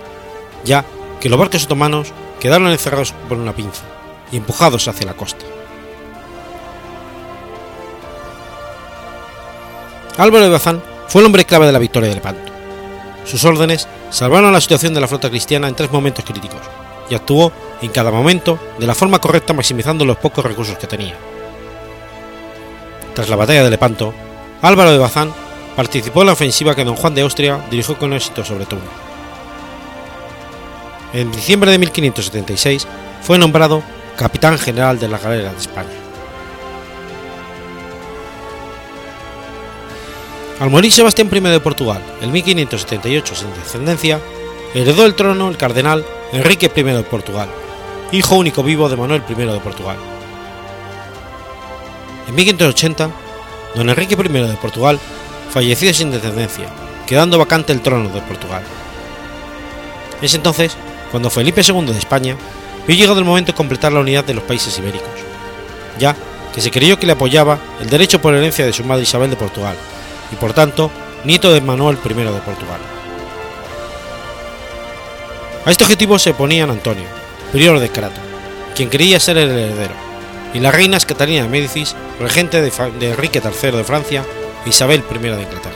[0.63, 0.85] ya
[1.19, 3.83] que los barcos otomanos quedaron encerrados por una pinza
[4.31, 5.45] y empujados hacia la costa.
[10.17, 12.51] Álvaro de Bazán fue el hombre clave de la victoria de Lepanto.
[13.25, 16.59] Sus órdenes salvaron la situación de la flota cristiana en tres momentos críticos
[17.11, 21.13] y actuó en cada momento de la forma correcta maximizando los pocos recursos que tenía.
[23.13, 24.13] Tras la batalla de Lepanto,
[24.61, 25.33] Álvaro de Bazán
[25.75, 28.85] participó en la ofensiva que don Juan de Austria dirigió con éxito sobre Túnez.
[31.13, 32.87] En diciembre de 1576
[33.21, 33.83] fue nombrado
[34.15, 35.89] capitán general de la galera de España.
[40.61, 44.21] Al morir Sebastián I de Portugal en 1578 sin descendencia,
[44.73, 47.49] heredó el trono el cardenal Enrique I de Portugal,
[48.11, 49.97] hijo único vivo de Manuel I de Portugal.
[52.27, 53.09] En 1580,
[53.75, 54.99] don Enrique I de Portugal
[55.51, 56.67] falleció sin descendencia,
[57.05, 58.63] quedando vacante el trono de Portugal.
[60.21, 60.77] Es entonces
[61.11, 62.37] cuando Felipe II de España
[62.87, 65.09] vio llegado el momento de completar la unidad de los países ibéricos,
[65.99, 66.15] ya
[66.53, 69.35] que se creyó que le apoyaba el derecho por herencia de su madre Isabel de
[69.35, 69.75] Portugal,
[70.31, 70.89] y por tanto
[71.25, 72.90] nieto de Manuel I de Portugal.
[75.63, 77.05] A este objetivo se oponían Antonio,
[77.51, 78.19] prior de Crato,
[78.75, 79.93] quien creía ser el heredero,
[80.55, 82.71] y las reinas Catalina de Médicis, regente de,
[83.01, 84.25] Enrique III de Francia
[84.65, 85.75] e Isabel I de Inglaterra.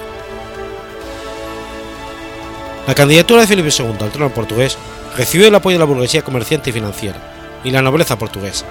[2.87, 4.75] La candidatura de Felipe II al trono portugués
[5.15, 8.65] recibió el apoyo de la burguesía comerciante y financiera y la nobleza portuguesa,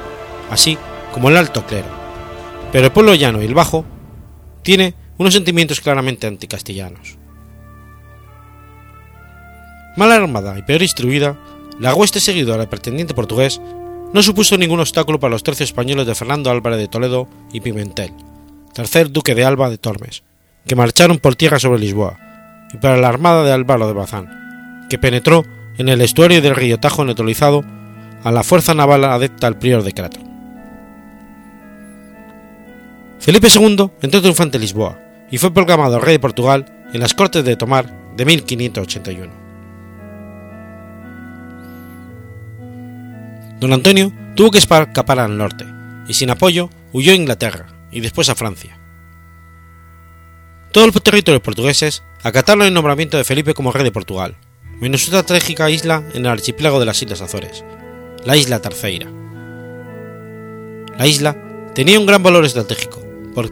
[0.51, 0.77] así
[1.13, 1.89] como el alto clero,
[2.73, 3.85] pero el pueblo llano y el bajo
[4.63, 7.24] tiene unos sentimientos claramente anticastellanos.
[9.97, 11.39] Mal armada y peor instruida,
[11.79, 13.61] la hueste seguidora del pretendiente portugués
[14.13, 18.13] no supuso ningún obstáculo para los tercios españoles de Fernando Álvarez de Toledo y Pimentel,
[18.73, 20.23] tercer duque de Alba de Tormes,
[20.67, 22.19] que marcharon por tierra sobre Lisboa,
[22.73, 25.45] y para la armada de Álvaro de Bazán, que penetró
[25.79, 27.65] en el estuario del río Tajo neutralizado
[28.23, 30.21] a la fuerza naval adepta al prior de Crato.
[33.21, 34.99] Felipe II entró triunfante en Lisboa
[35.31, 39.44] y fue proclamado rey de Portugal en las Cortes de Tomar de 1581.
[43.65, 45.65] Don Antonio tuvo que escapar al norte
[46.07, 48.79] y sin apoyo huyó a Inglaterra y después a Francia.
[50.71, 54.37] Todos los territorios portugueses acataron el nombramiento de Felipe como rey de Portugal,
[54.83, 57.65] menos una trágica isla en el archipiélago de las Islas Azores,
[58.27, 59.11] la isla Terceira.
[60.99, 61.35] La isla
[61.75, 63.03] tenía un gran valor estratégico,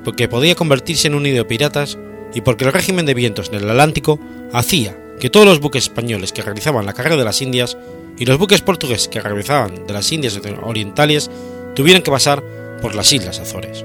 [0.05, 1.97] porque podía convertirse en un nido de piratas
[2.35, 4.21] y porque el régimen de vientos en el Atlántico
[4.53, 7.79] hacía que todos los buques españoles que realizaban la carrera de las Indias
[8.19, 11.31] y los buques portugueses que regresaban de las Indias Orientales
[11.75, 12.43] tuvieran que pasar
[12.81, 13.85] por las Islas Azores.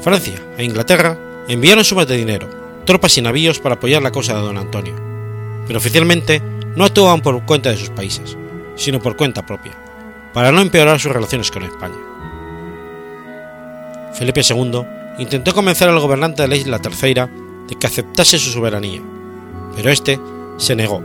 [0.00, 1.16] Francia e Inglaterra
[1.48, 2.48] enviaron sumas de dinero,
[2.84, 4.94] tropas y navíos para apoyar la causa de don Antonio,
[5.66, 6.42] pero oficialmente
[6.76, 8.36] no actuaban por cuenta de sus países,
[8.76, 9.72] sino por cuenta propia,
[10.32, 11.96] para no empeorar sus relaciones con España.
[14.12, 14.82] Felipe II
[15.18, 17.28] intentó convencer al gobernante de la isla Terceira
[17.68, 19.00] de que aceptase su soberanía,
[19.76, 20.20] pero este
[20.56, 21.02] se negó,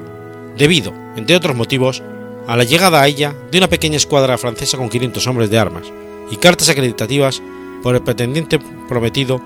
[0.60, 2.04] debido, entre otros motivos,
[2.46, 5.86] a la llegada a ella de una pequeña escuadra francesa con 500 hombres de armas
[6.30, 7.42] y cartas acreditativas
[7.82, 9.42] por el pretendiente prometido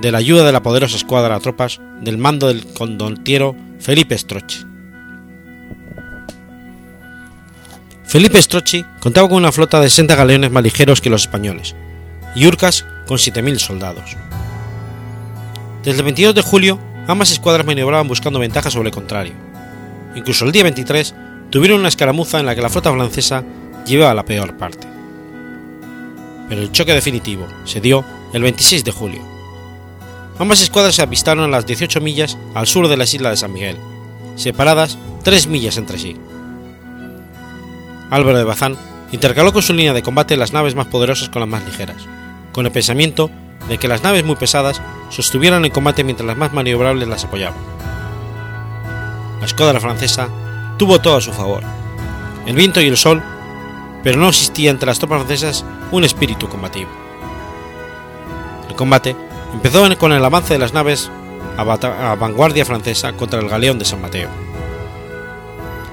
[0.00, 4.64] de la ayuda de la poderosa escuadra de tropas del mando del condottiero Felipe Strozzi.
[8.04, 11.74] Felipe Strozzi contaba con una flota de 60 galeones más ligeros que los españoles,
[12.34, 14.16] y Urcas con 7.000 soldados.
[15.84, 19.47] Desde el 22 de julio, ambas escuadras maniobraban buscando ventaja sobre el contrario.
[20.18, 21.14] Incluso el día 23
[21.48, 23.44] tuvieron una escaramuza en la que la flota francesa
[23.86, 24.88] llevaba la peor parte.
[26.48, 29.22] Pero el choque definitivo se dio el 26 de julio.
[30.40, 33.52] Ambas escuadras se avistaron a las 18 millas al sur de la isla de San
[33.52, 33.76] Miguel,
[34.34, 36.16] separadas 3 millas entre sí.
[38.10, 38.76] Álvaro de Bazán
[39.12, 42.08] intercaló con su línea de combate las naves más poderosas con las más ligeras,
[42.50, 43.30] con el pensamiento
[43.68, 47.78] de que las naves muy pesadas sostuvieran el combate mientras las más maniobrables las apoyaban.
[49.40, 50.28] La escuadra francesa
[50.78, 51.62] tuvo todo a su favor,
[52.46, 53.22] el viento y el sol,
[54.02, 56.90] pero no existía entre las tropas francesas un espíritu combativo.
[58.68, 59.16] El combate
[59.52, 61.10] empezó con el avance de las naves
[61.56, 64.28] a, vanguardia francesa contra el galeón de San Mateo.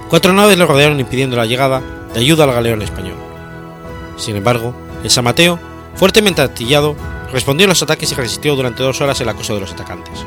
[0.10, 1.82] Cuatro naves le rodearon impidiendo la llegada
[2.14, 3.18] de ayuda al galeón español.
[4.18, 4.74] Sin embargo,
[5.04, 5.60] el San Mateo,
[5.96, 6.96] fuertemente artillado,
[7.32, 10.24] respondió a los ataques y resistió durante dos horas el acoso de los atacantes.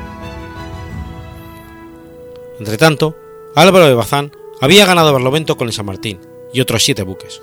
[2.59, 3.15] Entretanto,
[3.55, 4.31] Álvaro de Bazán
[4.61, 6.19] había ganado Barlovento con el San Martín
[6.53, 7.41] y otros siete buques.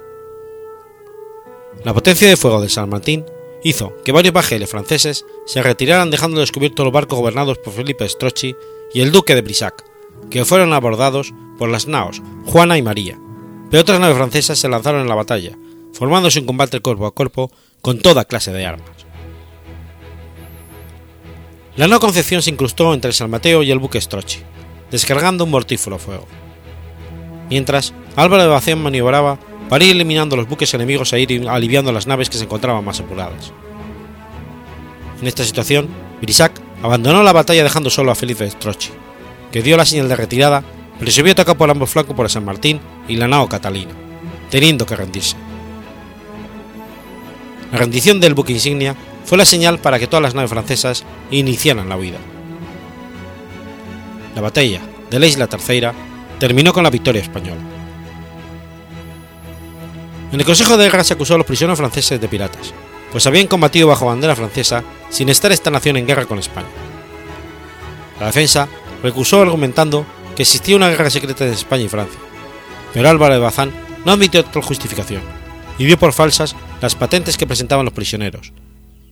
[1.85, 3.25] La potencia de fuego del San Martín
[3.63, 8.55] hizo que varios bajeles franceses se retiraran dejando descubiertos los barcos gobernados por Felipe Strozzi
[8.93, 9.85] y el duque de Brissac,
[10.31, 13.19] que fueron abordados por las naos Juana y María,
[13.71, 15.57] pero otras naves francesas se lanzaron en la batalla,
[15.93, 17.51] formándose un combate cuerpo a cuerpo
[17.81, 19.07] con toda clase de armas.
[21.77, 24.41] La no Concepción se incrustó entre el San Mateo y el buque Strozzi,
[24.91, 26.27] descargando un mortífero fuego.
[27.51, 32.07] Mientras, Álvaro de Bacén maniobraba para ir eliminando los buques enemigos e ir aliviando las
[32.07, 33.53] naves que se encontraban más apuradas.
[35.21, 35.89] En esta situación,
[36.21, 38.91] Brissac abandonó la batalla dejando solo a Felipe Strozzi,
[39.51, 40.63] que dio la señal de retirada,
[40.99, 43.93] pero se vio atacado por ambos flancos por San Martín y la nao Catalina,
[44.51, 45.37] teniendo que rendirse.
[47.73, 51.89] La rendición del buque insignia fue la señal para que todas las naves francesas iniciaran
[51.89, 52.19] la huida.
[54.37, 55.95] La batalla de la isla Terceira
[56.39, 57.63] terminó con la victoria española.
[60.31, 62.75] En el Consejo de Guerra se acusó a los prisioneros franceses de piratas,
[63.11, 66.69] pues habían combatido bajo bandera francesa sin estar esta nación en guerra con España.
[68.21, 68.69] La defensa
[69.03, 70.05] recusó argumentando
[70.37, 72.21] que existía una guerra secreta entre España y Francia,
[72.93, 73.73] pero Álvaro de Bazán
[74.05, 75.23] no admitió tal justificación
[75.79, 78.53] y dio por falsas las patentes que presentaban los prisioneros,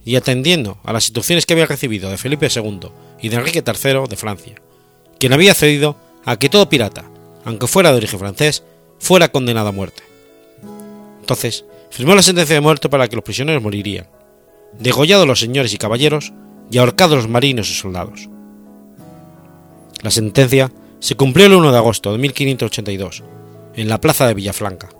[0.04, 2.90] y atendiendo a las instrucciones que había recibido de Felipe II
[3.22, 4.54] y de Enrique III de Francia,
[5.24, 5.96] quien había cedido
[6.26, 7.06] a que todo pirata,
[7.46, 8.62] aunque fuera de origen francés,
[8.98, 10.02] fuera condenado a muerte.
[11.20, 14.06] Entonces, firmó la sentencia de muerte para que los prisioneros morirían,
[14.78, 16.34] degollados los señores y caballeros
[16.70, 18.28] y ahorcados los marinos y soldados.
[20.02, 23.22] La sentencia se cumplió el 1 de agosto de 1582,
[23.76, 24.90] en la plaza de Villafranca.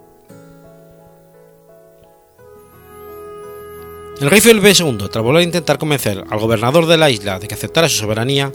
[4.22, 7.46] El rey Felipe II, tras volver a intentar convencer al gobernador de la isla de
[7.46, 8.50] que aceptara su soberanía,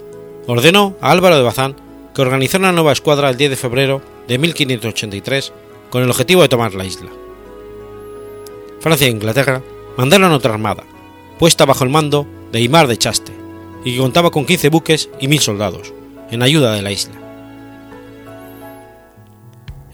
[0.46, 1.76] ordenó a Álvaro de Bazán
[2.14, 5.52] que organizara una nueva escuadra el 10 de febrero de 1583
[5.90, 7.10] con el objetivo de tomar la isla.
[8.80, 9.62] Francia e Inglaterra
[9.96, 10.84] mandaron otra armada,
[11.38, 13.32] puesta bajo el mando de Aymar de Chaste,
[13.84, 15.92] y que contaba con 15 buques y 1.000 soldados,
[16.30, 17.14] en ayuda de la isla.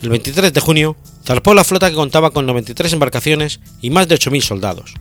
[0.03, 4.16] El 23 de junio zarpó la flota que contaba con 93 embarcaciones y más de
[4.16, 4.94] 8.000 soldados,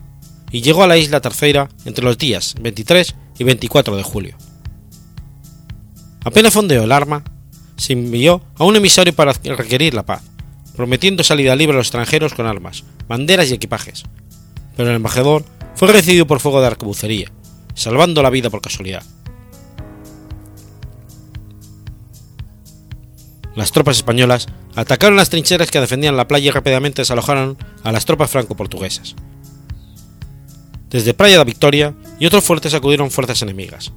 [0.50, 4.36] y llegó a la isla Terceira entre los días 23 y 24 de julio.
[6.26, 7.22] Apenas fondeó el arma,
[7.76, 10.24] se envió a un emisario para requerir la paz,
[10.74, 14.02] prometiendo salida libre a los extranjeros con armas, banderas y equipajes,
[14.76, 15.44] pero el embajador
[15.76, 17.30] fue recibido por fuego de arcabucería,
[17.76, 19.04] salvando la vida por casualidad.
[23.54, 28.04] las tropas españolas atacaron las trincheras que defendían la playa y rápidamente desalojaron a las
[28.04, 29.14] tropas franco-portuguesas.
[30.90, 33.92] Desde Playa de Victoria y otros fuertes acudieron fuerzas enemigas,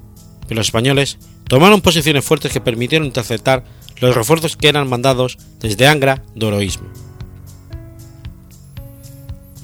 [0.47, 1.17] pero los españoles
[1.49, 3.65] tomaron posiciones fuertes que permitieron interceptar
[3.99, 6.87] los refuerzos que eran mandados desde Angra de Oroísmo.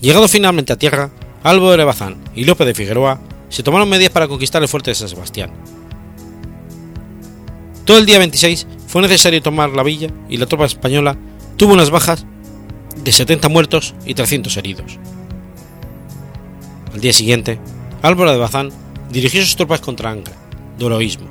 [0.01, 1.11] Llegado finalmente a tierra,
[1.43, 4.95] Álvaro de Bazán y López de Figueroa se tomaron medidas para conquistar el fuerte de
[4.95, 5.51] San Sebastián.
[7.85, 11.15] Todo el día 26 fue necesario tomar la villa y la tropa española
[11.55, 12.25] tuvo unas bajas
[12.97, 14.97] de 70 muertos y 300 heridos.
[16.93, 17.59] Al día siguiente,
[18.01, 18.71] Álvaro de Bazán
[19.11, 20.33] dirigió sus tropas contra Angra,
[20.79, 21.27] Doroísmo,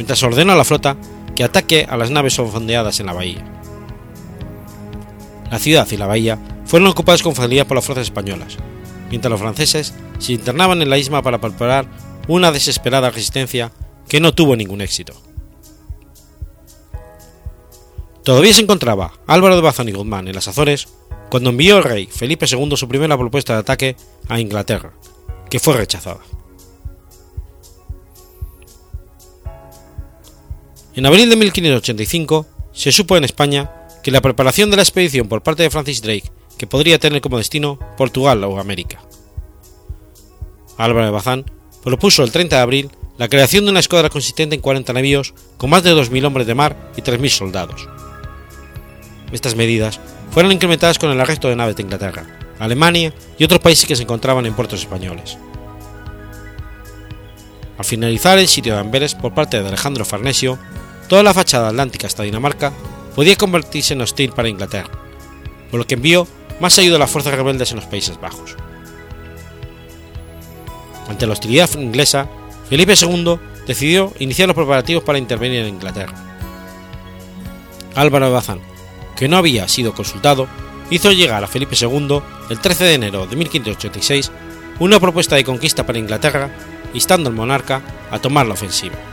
[0.00, 0.96] mientras ordenó a la flota
[1.36, 3.44] que ataque a las naves fondeadas en la bahía.
[5.50, 8.56] La ciudad y la bahía fueron ocupadas con facilidad por las fuerzas españolas,
[9.10, 11.84] mientras los franceses se internaban en la isla para preparar
[12.28, 13.72] una desesperada resistencia
[14.08, 15.12] que no tuvo ningún éxito.
[18.24, 20.88] Todavía se encontraba Álvaro de Bazán y Guzmán en las Azores
[21.28, 23.96] cuando envió el rey Felipe II su primera propuesta de ataque
[24.30, 24.94] a Inglaterra,
[25.50, 26.20] que fue rechazada.
[31.00, 33.70] En abril de 1585 se supo en España
[34.02, 37.38] que la preparación de la expedición por parte de Francis Drake que podría tener como
[37.38, 39.00] destino Portugal o América.
[40.76, 41.46] Álvaro de Bazán
[41.82, 45.70] propuso el 30 de abril la creación de una escuadra consistente en 40 navíos con
[45.70, 47.88] más de 2.000 hombres de mar y 3.000 soldados.
[49.32, 52.26] Estas medidas fueron incrementadas con el arresto de naves de Inglaterra,
[52.58, 55.38] Alemania y otros países que se encontraban en puertos españoles.
[57.78, 60.58] Al finalizar el sitio de Amberes por parte de Alejandro Farnesio,
[61.10, 62.72] toda la fachada atlántica hasta Dinamarca
[63.16, 64.92] podía convertirse en hostil para Inglaterra,
[65.68, 66.24] por lo que envió
[66.60, 68.54] más ayuda a las fuerzas rebeldes en los Países Bajos.
[71.08, 72.28] Ante la hostilidad inglesa,
[72.68, 76.14] Felipe II decidió iniciar los preparativos para intervenir en Inglaterra.
[77.96, 78.60] Álvaro de Bazán,
[79.16, 80.46] que no había sido consultado,
[80.90, 84.30] hizo llegar a Felipe II el 13 de enero de 1586
[84.78, 86.54] una propuesta de conquista para Inglaterra,
[86.94, 87.82] instando al monarca
[88.12, 89.09] a tomar la ofensiva.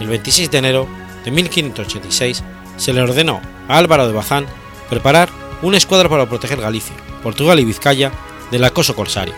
[0.00, 0.88] El 26 de enero
[1.24, 2.42] de 1586
[2.76, 4.46] se le ordenó a Álvaro de Bazán
[4.90, 5.28] preparar
[5.62, 8.12] una escuadra para proteger Galicia, Portugal y Vizcaya
[8.50, 9.34] del acoso corsario.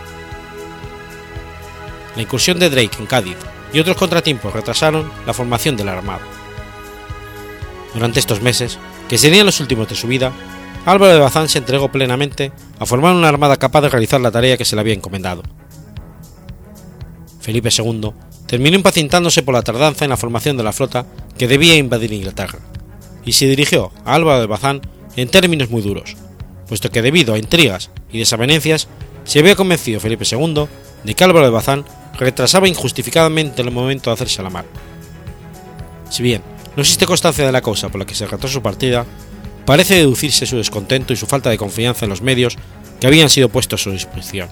[2.17, 3.37] La incursión de Drake en Cádiz
[3.73, 6.23] y otros contratiempos retrasaron la formación de la Armada.
[7.95, 8.79] Durante estos meses,
[9.09, 10.33] que serían los últimos de su vida,
[10.87, 14.57] Álvaro de Bazán se entregó plenamente a formar una armada capaz de realizar la tarea
[14.57, 15.43] que se le había encomendado.
[17.41, 18.13] Felipe II
[18.47, 22.61] terminó impacientándose por la tardanza en la formación de la flota que debía invadir Inglaterra,
[23.25, 24.81] y se dirigió a Álvaro de Bazán
[25.17, 26.17] en términos muy duros,
[26.69, 28.89] puesto que debido a intrigas y desavenencias
[29.25, 30.67] se había convencido Felipe II
[31.05, 31.85] de que Álvaro de Bazán
[32.19, 34.65] retrasaba injustificadamente el momento de hacerse a la mar.
[36.11, 36.43] Si bien
[36.77, 39.05] no existe constancia de la causa por la que se retrasó su partida,
[39.65, 42.57] parece deducirse su descontento y su falta de confianza en los medios
[43.01, 44.49] que habían sido puestos a su disposición.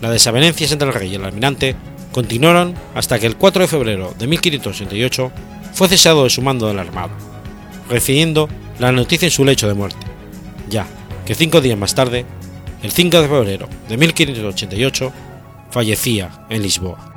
[0.00, 1.74] Las desavenencias entre el rey y el almirante
[2.12, 5.32] continuaron hasta que el 4 de febrero de 1588
[5.72, 7.12] fue cesado de su mando de la Armada,
[7.88, 10.06] recibiendo la noticia en su lecho de muerte,
[10.68, 10.86] ya
[11.24, 12.24] que cinco días más tarde,
[12.82, 15.12] el 5 de febrero de 1588,
[15.70, 17.15] fallecía en Lisboa.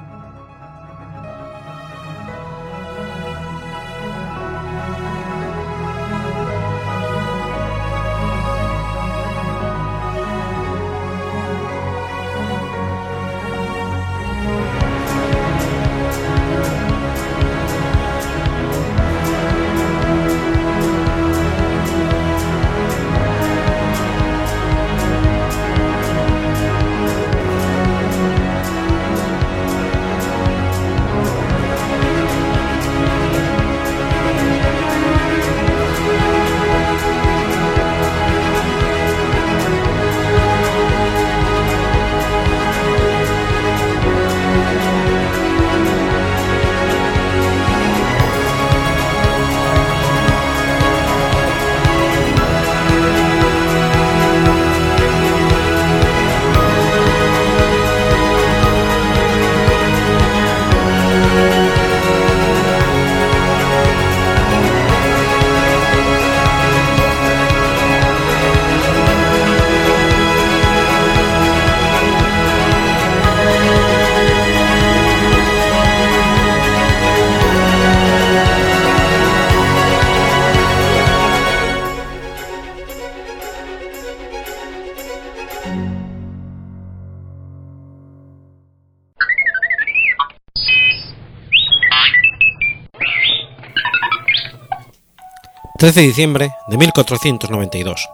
[95.80, 98.10] 13 de diciembre de 1492.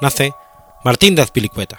[0.00, 0.32] Nace
[0.84, 1.76] Martín de Azpilicueta.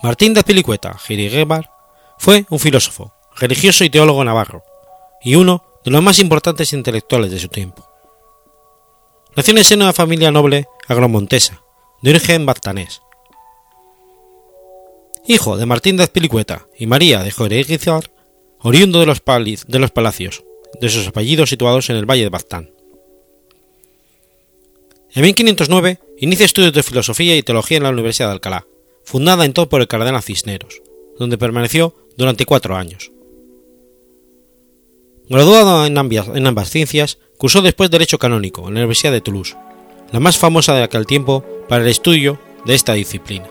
[0.00, 1.72] Martín de Azpilicueta Giriguebar
[2.18, 4.62] fue un filósofo, religioso y teólogo navarro,
[5.20, 7.84] y uno de los más importantes intelectuales de su tiempo.
[9.34, 11.60] Nació en el seno de una familia noble agromontesa,
[12.00, 13.02] de origen bactanés.
[15.26, 18.12] Hijo de Martín de Azpilicueta y María de Joreguizar,
[18.60, 19.20] oriundo de los,
[19.66, 20.44] de los palacios,
[20.80, 22.70] de sus apellidos situados en el valle de Baztán.
[25.14, 28.66] En 1509 inicia estudios de filosofía y teología en la Universidad de Alcalá,
[29.04, 30.82] fundada en todo por el cardenal Cisneros,
[31.18, 33.10] donde permaneció durante cuatro años.
[35.28, 39.56] Graduado en ambas, en ambas ciencias, cursó después Derecho Canónico en la Universidad de Toulouse,
[40.12, 43.48] la más famosa de aquel tiempo para el estudio de esta disciplina.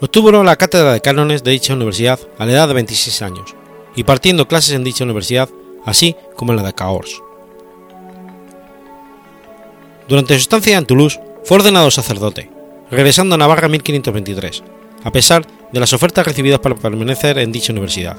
[0.00, 3.54] Obtuvo la cátedra de cánones de dicha universidad a la edad de 26 años,
[3.96, 5.48] y partiendo clases en dicha universidad,
[5.84, 7.22] así como en la de Cahors.
[10.08, 12.50] Durante su estancia en Toulouse fue ordenado sacerdote,
[12.90, 14.62] regresando a Navarra en 1523,
[15.04, 18.16] a pesar de las ofertas recibidas para permanecer en dicha universidad.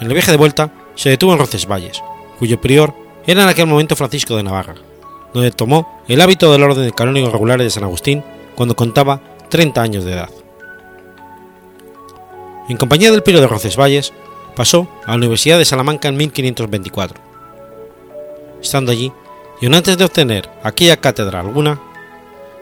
[0.00, 2.02] En el viaje de vuelta se detuvo en Roncesvalles,
[2.38, 2.94] cuyo prior
[3.26, 4.74] era en aquel momento Francisco de Navarra,
[5.32, 10.04] donde tomó el hábito del orden canónico regular de San Agustín cuando contaba 30 años
[10.04, 10.30] de edad.
[12.68, 14.12] En compañía del prior de Roncesvalles,
[14.54, 17.20] pasó a la Universidad de Salamanca en 1524.
[18.62, 19.12] Estando allí,
[19.60, 21.80] y aún antes de obtener aquella cátedra alguna,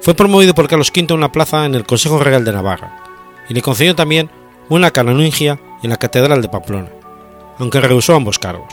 [0.00, 3.04] fue promovido por Carlos V a una plaza en el Consejo Real de Navarra,
[3.48, 4.30] y le concedió también
[4.68, 6.90] una canonigia en la Catedral de Pamplona,
[7.58, 8.72] aunque rehusó ambos cargos.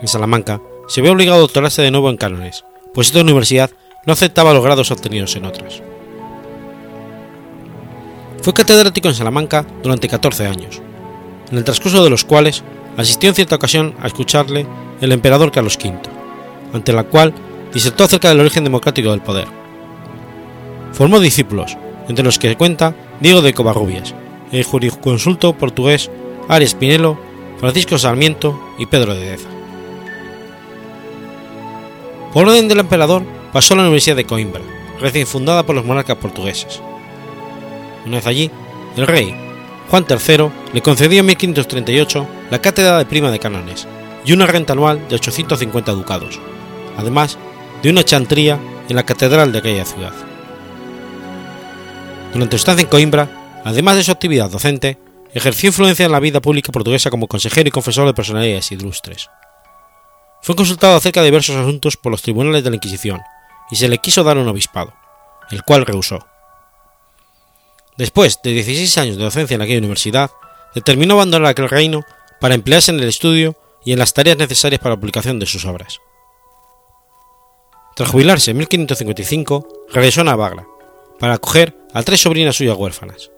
[0.00, 2.64] En Salamanca se ve obligado a doctorarse de nuevo en cánones,
[2.94, 3.70] pues esta universidad
[4.06, 5.82] no aceptaba los grados obtenidos en otras.
[8.42, 10.80] Fue catedrático en Salamanca durante 14 años,
[11.50, 12.62] en el transcurso de los cuales
[12.96, 14.66] asistió en cierta ocasión a escucharle
[15.02, 15.98] el emperador Carlos V,
[16.72, 17.34] ante la cual
[17.72, 19.46] disertó acerca del origen democrático del poder.
[20.92, 21.76] Formó discípulos,
[22.08, 24.14] entre los que cuenta Diego de Covarrubias,
[24.52, 26.10] el jurisconsulto portugués
[26.48, 27.18] Arias Pinelo,
[27.58, 29.48] Francisco Sarmiento y Pedro de Deza.
[32.32, 33.22] Por orden del emperador,
[33.52, 34.62] pasó a la Universidad de Coimbra,
[34.98, 36.80] recién fundada por los monarcas portugueses.
[38.06, 38.50] Una vez allí,
[38.96, 39.34] el rey,
[39.90, 43.86] Juan III, le concedió en 1538 la cátedra de prima de cánones
[44.24, 46.38] y una renta anual de 850 ducados,
[46.96, 47.38] además
[47.82, 50.12] de una chantría en la catedral de aquella ciudad.
[52.32, 54.98] Durante su estancia en Coimbra, además de su actividad docente,
[55.34, 59.28] ejerció influencia en la vida pública portuguesa como consejero y confesor de personalidades ilustres.
[60.42, 63.20] Fue consultado acerca de diversos asuntos por los tribunales de la Inquisición
[63.70, 64.94] y se le quiso dar un obispado,
[65.50, 66.29] el cual rehusó.
[68.00, 70.30] Después de 16 años de docencia en aquella universidad,
[70.74, 72.02] determinó abandonar aquel reino
[72.40, 75.66] para emplearse en el estudio y en las tareas necesarias para la publicación de sus
[75.66, 76.00] obras.
[77.94, 80.66] Tras jubilarse en 1555, regresó a Navarra
[81.18, 83.30] para acoger a tres sobrinas suyas huérfanas.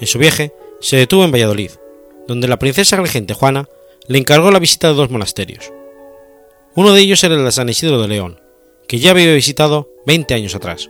[0.00, 1.72] En su viaje se detuvo en Valladolid,
[2.28, 3.68] donde la princesa regente Juana
[4.06, 5.72] le encargó la visita de dos monasterios.
[6.76, 8.40] Uno de ellos era el de San Isidro de León,
[8.86, 10.88] que ya había visitado 20 años atrás.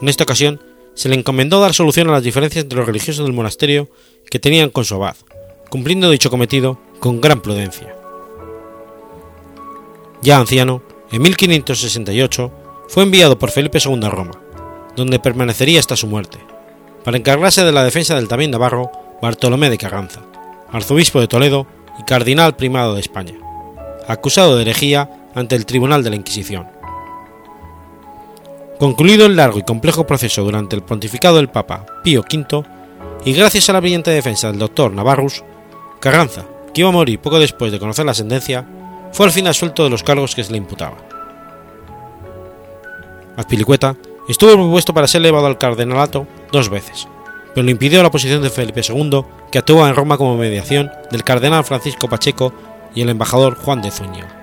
[0.00, 0.60] En esta ocasión,
[0.94, 3.88] se le encomendó dar solución a las diferencias entre los religiosos del monasterio
[4.30, 5.16] que tenían con su abad,
[5.70, 7.94] cumpliendo dicho cometido con gran prudencia.
[10.22, 10.82] Ya anciano,
[11.12, 12.52] en 1568
[12.88, 14.32] fue enviado por Felipe II a Roma,
[14.96, 16.38] donde permanecería hasta su muerte,
[17.04, 18.90] para encargarse de la defensa del también navarro
[19.22, 20.22] Bartolomé de Carranza,
[20.72, 21.66] arzobispo de Toledo
[21.98, 23.34] y cardinal primado de España,
[24.08, 26.77] acusado de herejía ante el Tribunal de la Inquisición.
[28.78, 32.62] Concluido el largo y complejo proceso durante el pontificado del Papa Pío V,
[33.24, 35.42] y gracias a la brillante defensa del doctor Navarrus,
[35.98, 38.64] Carranza, que iba a morir poco después de conocer la sentencia,
[39.10, 41.00] fue al fin absuelto de los cargos que se le imputaban.
[43.36, 43.96] Azpilicueta
[44.28, 47.08] estuvo propuesto para ser elevado al cardenalato dos veces,
[47.54, 51.24] pero lo impidió la posición de Felipe II, que actuó en Roma como mediación del
[51.24, 52.52] cardenal Francisco Pacheco
[52.94, 54.37] y el embajador Juan de Zúñiga.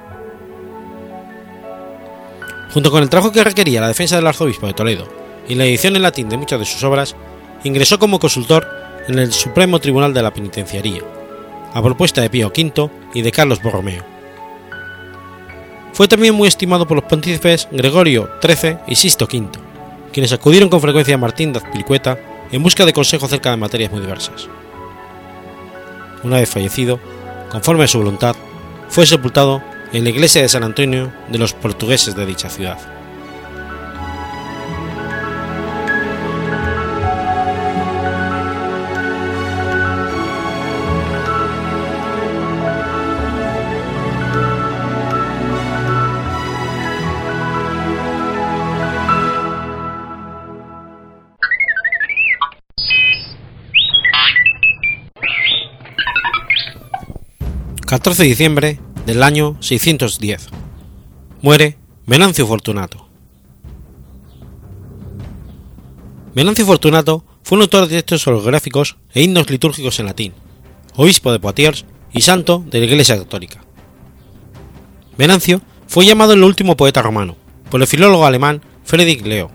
[2.75, 5.07] Junto con el trabajo que requería la defensa del arzobispo de Toledo
[5.47, 7.15] y la edición en latín de muchas de sus obras,
[7.63, 8.67] ingresó como consultor
[9.07, 11.01] en el Supremo Tribunal de la Penitenciaría,
[11.73, 14.03] a propuesta de Pío V y de Carlos Borromeo.
[15.93, 19.47] Fue también muy estimado por los pontífices Gregorio XIII y Sisto V,
[20.11, 22.19] quienes acudieron con frecuencia a Martín de Azpilicueta
[22.51, 24.49] en busca de consejo acerca de materias muy diversas.
[26.25, 26.99] Una vez fallecido,
[27.49, 28.35] conforme a su voluntad,
[28.89, 29.61] fue sepultado
[29.95, 32.77] en la iglesia de San Antonio de los portugueses de dicha ciudad.
[57.87, 60.47] ...14 de diciembre del año 610.
[61.41, 61.77] Muere
[62.07, 63.07] Venancio Fortunato.
[66.33, 70.33] Venancio Fortunato fue un autor de textos orográficos e himnos litúrgicos en latín,
[70.95, 73.63] obispo de Poitiers y santo de la Iglesia Católica.
[75.17, 77.37] Venancio fue llamado el último poeta romano
[77.69, 79.51] por el filólogo alemán Friedrich Leo.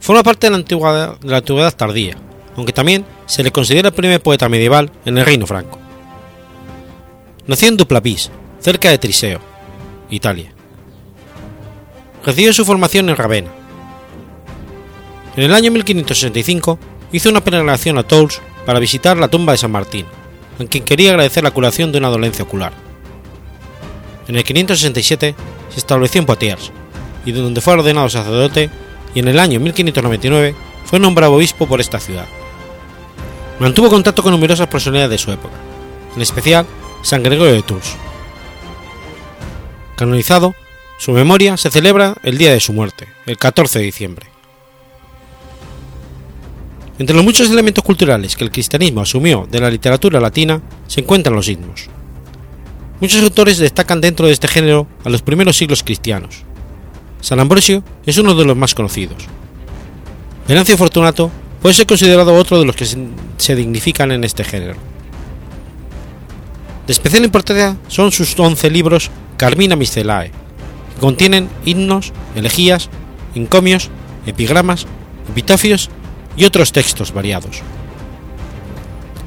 [0.00, 2.16] Forma parte de la, antigüedad, de la antigüedad tardía,
[2.56, 5.78] aunque también se le considera el primer poeta medieval en el Reino Franco.
[7.46, 8.30] Nació en Duplapis,
[8.62, 9.40] cerca de Triseo,
[10.08, 10.52] Italia.
[12.24, 13.50] Recibió su formación en Ravenna.
[15.36, 16.78] En el año 1565
[17.10, 20.06] hizo una peregrinación a Tours para visitar la tumba de San Martín,
[20.60, 22.72] a quien quería agradecer la curación de una dolencia ocular.
[24.28, 25.34] En el 567
[25.70, 26.70] se estableció en Poitiers,
[27.24, 28.70] y donde fue ordenado sacerdote,
[29.14, 30.54] y en el año 1599
[30.84, 32.26] fue nombrado obispo por esta ciudad.
[33.58, 35.54] Mantuvo contacto con numerosas personalidades de su época,
[36.14, 36.66] en especial
[37.02, 37.96] San Gregorio de Tours.
[39.96, 40.54] Canonizado,
[40.98, 44.26] su memoria se celebra el día de su muerte, el 14 de diciembre.
[46.98, 51.34] Entre los muchos elementos culturales que el cristianismo asumió de la literatura latina se encuentran
[51.34, 51.88] los himnos.
[53.00, 56.44] Muchos autores destacan dentro de este género a los primeros siglos cristianos.
[57.20, 59.24] San Ambrosio es uno de los más conocidos.
[60.46, 61.30] Venancio Fortunato
[61.60, 62.86] puede ser considerado otro de los que
[63.38, 64.76] se dignifican en este género.
[66.86, 69.10] De especial importancia son sus 11 libros
[69.42, 70.30] Carmina Miscelae,
[70.94, 72.90] que contienen himnos, elegías,
[73.34, 73.90] encomios,
[74.24, 74.86] epigramas,
[75.28, 75.90] epitafios
[76.36, 77.60] y otros textos variados.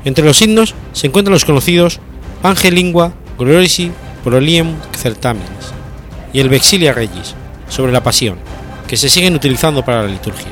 [0.06, 2.00] Entre los himnos se encuentran los conocidos
[2.42, 3.92] Pange Lingua Glorisi
[4.24, 5.74] Prolium Certaminis
[6.32, 7.36] y el Vexilia Regis
[7.68, 8.38] sobre la pasión,
[8.88, 10.48] que se siguen utilizando para la liturgia.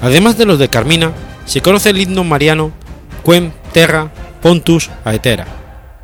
[0.00, 1.10] Además de los de Carmina,
[1.46, 2.70] se conoce el himno mariano
[3.24, 5.61] Quem Terra Pontus Aetera,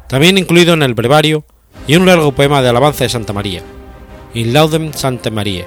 [0.08, 1.44] también incluido en el brevario
[1.86, 3.62] y un largo poema de alabanza de Santa María,
[4.34, 5.64] In Laudem Santa María.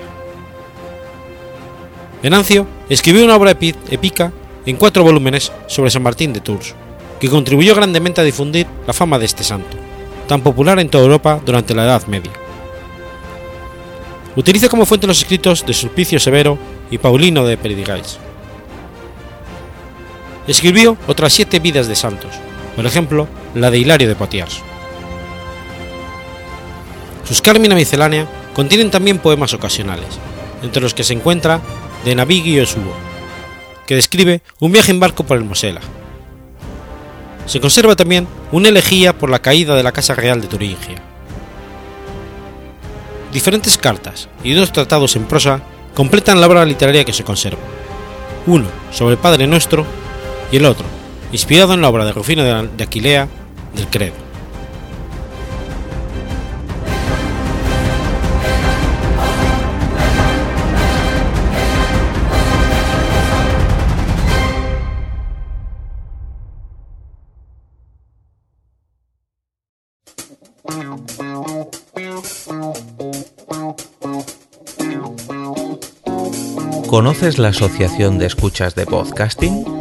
[2.22, 4.32] Venancio escribió una obra épica
[4.66, 6.76] en cuatro volúmenes sobre San Martín de Tours,
[7.20, 9.78] que contribuyó grandemente a difundir la fama de este santo,
[10.28, 12.32] tan popular en toda Europa durante la Edad Media.
[14.36, 16.58] Utiliza como fuente los escritos de Sulpicio Severo
[16.90, 18.18] y Paulino de Perdigais.
[20.48, 22.32] Escribió otras siete vidas de santos,
[22.76, 24.62] por ejemplo, la de Hilario de Poitiers.
[27.24, 30.20] Sus Carmina miscelánea contienen también poemas ocasionales,
[30.64, 31.62] entre los que se encuentra
[32.04, 32.94] de Navigio Suo,
[33.86, 35.82] que describe un viaje en barco por el Mosela.
[37.46, 41.02] Se conserva también una elegía por la caída de la Casa Real de Turingia.
[43.32, 45.62] Diferentes cartas y dos tratados en prosa
[45.94, 47.62] completan la obra literaria que se conserva,
[48.46, 49.86] uno sobre el Padre Nuestro
[50.52, 50.86] y el otro,
[51.32, 53.28] inspirado en la obra de Rufino de Aquilea,
[53.74, 54.14] del Credo.'"
[76.88, 79.81] ¿Conoces la Asociación de Escuchas de Podcasting?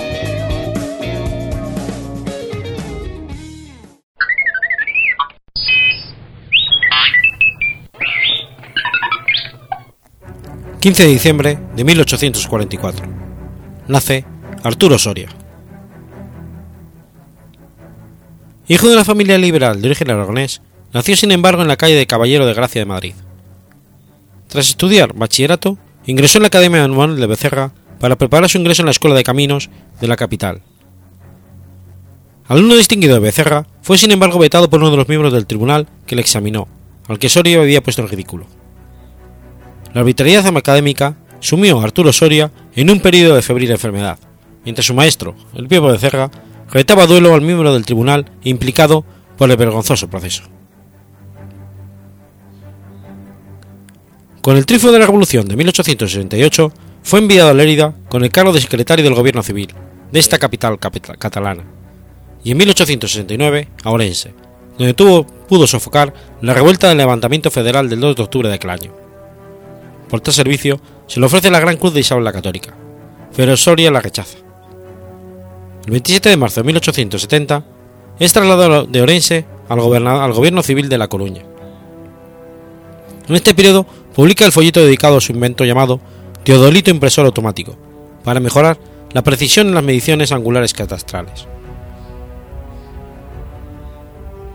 [10.81, 13.05] 15 de diciembre de 1844.
[13.87, 14.25] Nace
[14.63, 15.29] Arturo Soria.
[18.67, 22.07] Hijo de una familia liberal de origen aragonés, nació sin embargo en la calle de
[22.07, 23.13] Caballero de Gracia de Madrid.
[24.47, 25.77] Tras estudiar bachillerato,
[26.07, 29.23] ingresó en la Academia Manuel de Becerra para preparar su ingreso en la Escuela de
[29.23, 29.69] Caminos
[29.99, 30.63] de la capital.
[32.47, 35.87] Alumno distinguido de Becerra, fue sin embargo vetado por uno de los miembros del tribunal
[36.07, 36.67] que le examinó,
[37.07, 38.47] al que Soria había puesto en ridículo.
[39.93, 44.17] La arbitrariedad académica sumió a Arturo Soria en un periodo de febril enfermedad,
[44.63, 46.31] mientras su maestro, el Pío de Cerra,
[46.71, 49.03] retaba duelo al miembro del tribunal implicado
[49.37, 50.43] por el vergonzoso proceso.
[54.41, 56.73] Con el triunfo de la Revolución de 1868,
[57.03, 59.73] fue enviado a Lérida con el cargo de secretario del gobierno civil
[60.11, 61.63] de esta capital catalana,
[62.43, 64.33] y en 1869 a Orense,
[64.77, 68.69] donde tuvo, pudo sofocar la revuelta del levantamiento federal del 2 de octubre de aquel
[68.71, 69.00] año.
[70.11, 72.75] Por tal servicio se le ofrece la Gran Cruz de Isabel la Católica,
[73.33, 74.37] pero Soria la rechaza.
[75.85, 77.63] El 27 de marzo de 1870
[78.19, 79.79] es trasladado de Orense al
[80.33, 81.43] gobierno civil de La Coruña.
[83.29, 86.01] En este periodo publica el folleto dedicado a su invento llamado
[86.43, 87.77] Teodolito Impresor Automático,
[88.25, 88.77] para mejorar
[89.13, 91.47] la precisión en las mediciones angulares catastrales.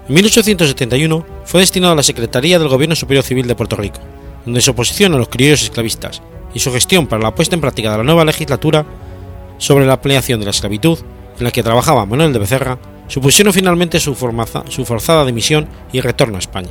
[0.07, 4.01] En 1871 fue destinado a la Secretaría del Gobierno Superior Civil de Puerto Rico,
[4.47, 6.23] donde su oposición a los criollos esclavistas
[6.55, 8.87] y su gestión para la puesta en práctica de la nueva legislatura
[9.59, 10.99] sobre la ampliación de la esclavitud,
[11.39, 12.79] en la que trabajaba Manuel de Becerra,
[13.09, 16.71] supusieron finalmente su, su forzada dimisión y retorno a España.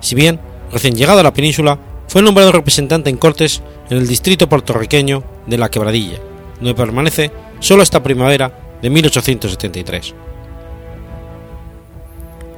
[0.00, 0.40] Si bien,
[0.72, 1.78] recién llegado a la península,
[2.08, 6.18] fue nombrado representante en Cortes en el distrito puertorriqueño de La Quebradilla,
[6.56, 7.30] donde permanece
[7.60, 10.14] solo hasta primavera de 1873.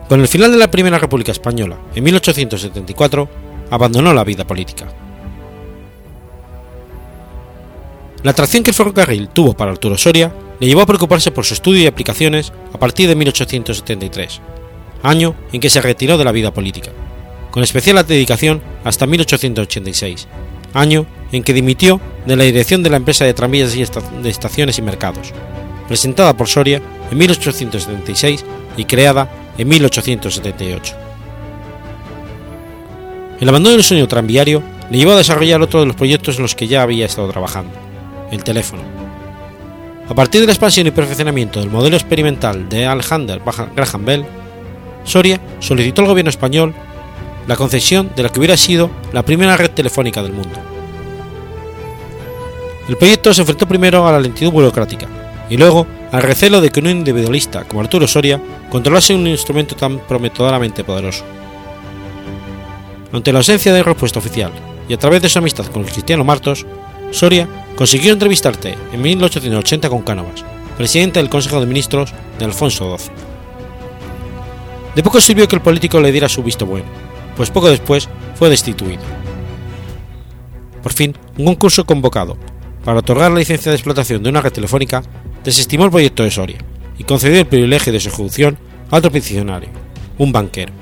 [0.08, 3.28] Con el final de la Primera República Española, en 1874,
[3.70, 4.86] abandonó la vida política.
[8.22, 11.54] La atracción que el ferrocarril tuvo para Arturo Soria le llevó a preocuparse por su
[11.54, 14.40] estudio y aplicaciones a partir de 1873,
[15.02, 16.90] año en que se retiró de la vida política,
[17.52, 20.26] con especial dedicación hasta 1886,
[20.74, 24.82] año en que dimitió de la dirección de la empresa de tranvías de estaciones y
[24.82, 25.32] mercados,
[25.86, 28.44] presentada por Soria en 1876
[28.76, 31.07] y creada en 1878.
[33.40, 36.56] El abandono del sueño tranviario le llevó a desarrollar otro de los proyectos en los
[36.56, 37.72] que ya había estado trabajando,
[38.32, 38.82] el teléfono.
[40.08, 43.40] A partir de la expansión y perfeccionamiento del modelo experimental de Alexander
[43.76, 44.26] Graham Bell,
[45.04, 46.74] Soria solicitó al gobierno español
[47.46, 50.58] la concesión de la que hubiera sido la primera red telefónica del mundo.
[52.88, 55.06] El proyecto se enfrentó primero a la lentitud burocrática
[55.48, 59.98] y luego al recelo de que un individualista como Arturo Soria controlase un instrumento tan
[60.00, 61.24] prometedoramente poderoso.
[63.12, 64.52] Ante la ausencia de respuesta oficial
[64.88, 66.66] y a través de su amistad con Cristiano Martos,
[67.10, 70.44] Soria consiguió entrevistarte en 1880 con Cánovas,
[70.76, 73.10] presidente del Consejo de Ministros de Alfonso XII.
[74.94, 76.86] De poco sirvió que el político le diera su visto bueno,
[77.36, 79.02] pues poco después fue destituido.
[80.82, 82.36] Por fin, un concurso convocado
[82.84, 85.02] para otorgar la licencia de explotación de una red telefónica
[85.44, 86.58] desestimó el proyecto de Soria
[86.98, 88.58] y concedió el privilegio de su ejecución
[88.90, 89.68] a otro peticionario,
[90.18, 90.72] un banquero.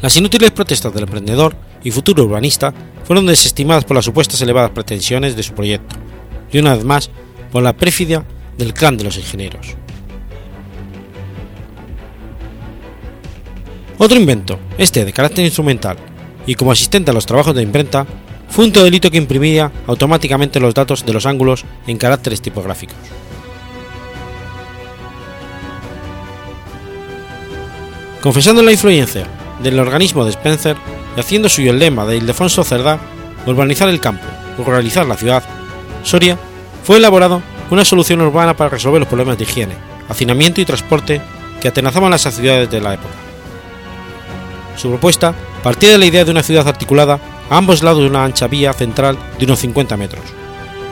[0.00, 2.72] Las inútiles protestas del emprendedor y futuro urbanista
[3.04, 5.96] fueron desestimadas por las supuestas elevadas pretensiones de su proyecto,
[6.52, 7.10] y una vez más
[7.50, 8.24] por la pérfidia
[8.56, 9.74] del clan de los ingenieros.
[13.98, 15.96] Otro invento, este de carácter instrumental
[16.46, 18.06] y como asistente a los trabajos de imprenta,
[18.48, 22.96] fue un teodolito que imprimía automáticamente los datos de los ángulos en caracteres tipográficos.
[28.22, 29.26] Confesando la influencia
[29.62, 30.76] del organismo de Spencer
[31.16, 32.98] y haciendo suyo el lema de Ildefonso Cerdá,
[33.46, 34.24] urbanizar el campo,
[34.56, 35.42] ruralizar la ciudad,
[36.02, 36.38] Soria,
[36.84, 39.74] fue elaborado una solución urbana para resolver los problemas de higiene,
[40.08, 41.20] hacinamiento y transporte
[41.60, 43.14] que atenazaban las ciudades de la época.
[44.76, 47.18] Su propuesta partía de la idea de una ciudad articulada
[47.50, 50.24] a ambos lados de una ancha vía central de unos 50 metros,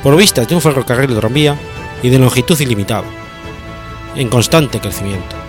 [0.03, 1.57] provistas de un ferrocarril de tranvía
[2.03, 3.05] y de longitud ilimitada,
[4.17, 5.46] en constante crecimiento.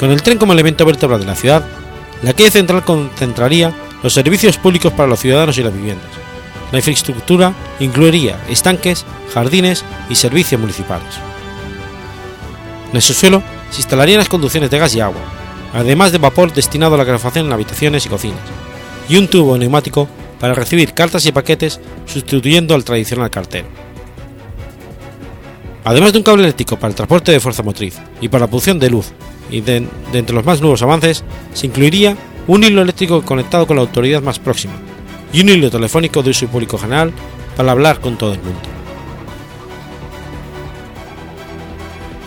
[0.00, 1.62] Con el tren como elemento vertebral de la ciudad,
[2.22, 6.08] la calle central concentraría los servicios públicos para los ciudadanos y las viviendas.
[6.72, 11.06] La infraestructura incluiría estanques, jardines y servicios municipales.
[12.88, 15.20] En el subsuelo se instalarían las conducciones de gas y agua,
[15.74, 18.40] además de vapor destinado a la calefacción en habitaciones y cocinas,
[19.06, 20.08] y un tubo neumático
[20.40, 23.66] para recibir cartas y paquetes sustituyendo al tradicional cartero.
[25.84, 28.78] Además de un cable eléctrico para el transporte de fuerza motriz y para la producción
[28.78, 29.12] de luz
[29.50, 31.24] y de, entre los más nuevos avances
[31.54, 32.16] se incluiría
[32.46, 34.74] un hilo eléctrico conectado con la autoridad más próxima
[35.32, 37.12] y un hilo telefónico de uso público general
[37.56, 38.60] para hablar con todo el mundo.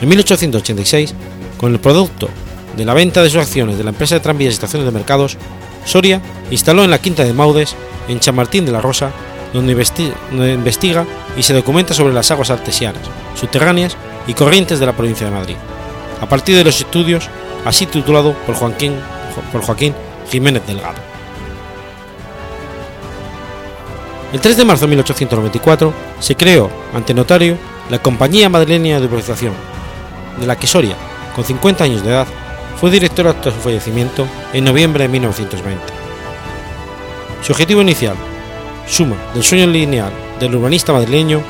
[0.01, 1.13] En 1886,
[1.57, 2.29] con el producto
[2.75, 5.37] de la venta de sus acciones de la empresa de tranvías y estaciones de mercados,
[5.85, 7.75] Soria instaló en la Quinta de Maudes,
[8.07, 9.11] en Chamartín de la Rosa,
[9.53, 9.71] donde
[10.53, 11.05] investiga
[11.37, 13.03] y se documenta sobre las aguas artesianas,
[13.35, 13.95] subterráneas
[14.27, 15.55] y corrientes de la provincia de Madrid,
[16.19, 17.29] a partir de los estudios
[17.65, 18.95] así titulado por Joaquín,
[19.51, 19.93] por Joaquín
[20.29, 21.13] Jiménez Delgado.
[24.33, 27.55] El 3 de marzo de 1894 se creó, ante notario,
[27.91, 29.53] la Compañía Madrileña de Privatización,
[30.39, 30.95] de la que Soria,
[31.35, 32.27] con 50 años de edad,
[32.79, 35.83] fue director hasta su fallecimiento en noviembre de 1920.
[37.43, 38.15] Su objetivo inicial
[38.87, 41.41] suma del sueño lineal del urbanista madrileño,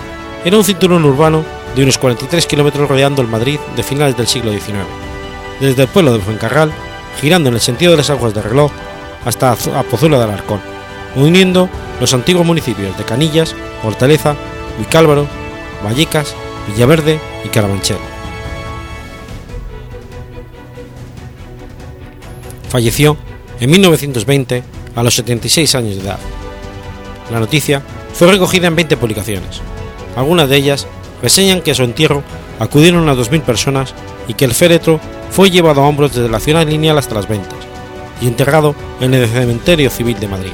[0.46, 1.44] era un cinturón urbano
[1.76, 4.86] de unos 43 kilómetros rodeando el Madrid de finales del siglo XIX,
[5.60, 6.72] desde el pueblo de Fuencarral,
[7.20, 8.72] girando en el sentido de las aguas de reloj
[9.26, 9.56] hasta
[9.90, 10.62] Pozuelo de Alarcón,
[11.16, 11.70] uniendo
[12.00, 14.36] los antiguos municipios de Canillas, Hortaleza,
[14.78, 15.28] Vicálvaro,
[15.84, 16.36] Vallecas,
[16.68, 17.98] Villaverde y Carabanchel.
[22.70, 23.18] Falleció
[23.60, 24.64] en 1920
[24.96, 26.20] a los 76 años de edad.
[27.32, 27.82] La noticia
[28.14, 29.62] fue recogida en 20 publicaciones.
[30.16, 30.88] Algunas de ellas
[31.22, 32.24] reseñan que a su entierro
[32.60, 33.94] acudieron a 2.000 personas
[34.28, 35.00] y que el féretro
[35.32, 37.58] fue llevado a hombros desde la ciudad lineal hasta las ventas
[38.22, 40.54] y enterrado en el cementerio civil de Madrid.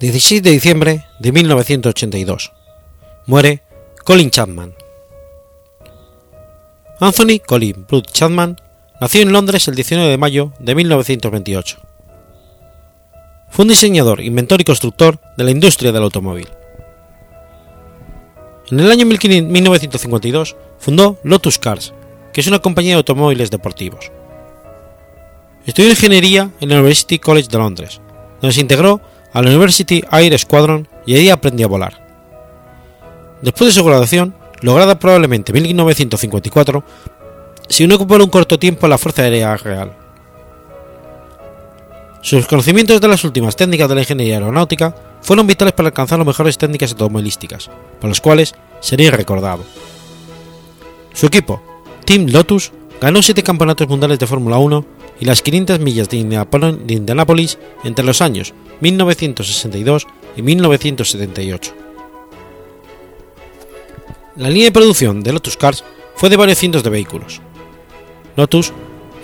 [0.00, 2.52] 16 de diciembre de 1982.
[3.26, 3.62] Muere
[4.04, 4.72] Colin Chapman.
[7.00, 8.60] Anthony Colin Blood Chapman
[9.00, 11.78] nació en Londres el 19 de mayo de 1928.
[13.50, 16.48] Fue un diseñador, inventor y constructor de la industria del automóvil.
[18.70, 21.92] En el año 1952 fundó Lotus Cars,
[22.32, 24.12] que es una compañía de automóviles deportivos.
[25.66, 28.00] Estudió ingeniería en el University College de Londres,
[28.40, 29.00] donde se integró
[29.32, 32.08] a la University Air Squadron y allí aprendió a volar.
[33.42, 36.84] Después de su graduación, lograda probablemente en 1954,
[37.68, 39.92] se unió por un corto tiempo a la Fuerza Aérea Real.
[42.20, 46.26] Sus conocimientos de las últimas técnicas de la ingeniería aeronáutica fueron vitales para alcanzar las
[46.26, 47.70] mejores técnicas automovilísticas,
[48.00, 49.64] por las cuales sería recordado.
[51.12, 51.62] Su equipo,
[52.04, 54.84] Team Lotus, ganó siete campeonatos mundiales de Fórmula 1
[55.20, 60.06] y las 500 millas de Indianápolis entre los años 1962
[60.36, 61.74] y 1978.
[64.36, 67.40] La línea de producción de Lotus Cars fue de varios cientos de vehículos.
[68.36, 68.72] Lotus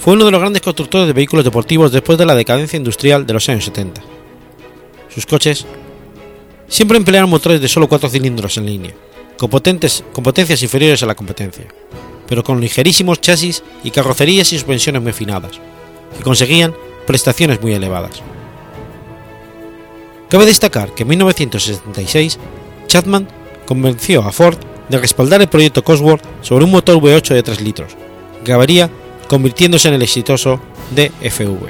[0.01, 3.33] fue uno de los grandes constructores de vehículos deportivos después de la decadencia industrial de
[3.33, 4.03] los años 70.
[5.09, 5.65] Sus coches
[6.67, 8.95] siempre emplearon motores de solo 4 cilindros en línea,
[9.39, 11.67] con, con potencias inferiores a la competencia,
[12.27, 15.61] pero con ligerísimos chasis y carrocerías y suspensiones muy afinadas,
[16.17, 16.75] que conseguían
[17.07, 18.23] prestaciones muy elevadas.
[20.35, 22.41] Cabe destacar que en 1976
[22.89, 23.29] Chapman
[23.67, 24.59] convenció a Ford
[24.89, 27.97] de respaldar el proyecto Cosworth sobre un motor V8 de 3 litros,
[28.45, 28.89] que
[29.29, 30.59] convirtiéndose en el exitoso
[30.91, 31.69] DFV.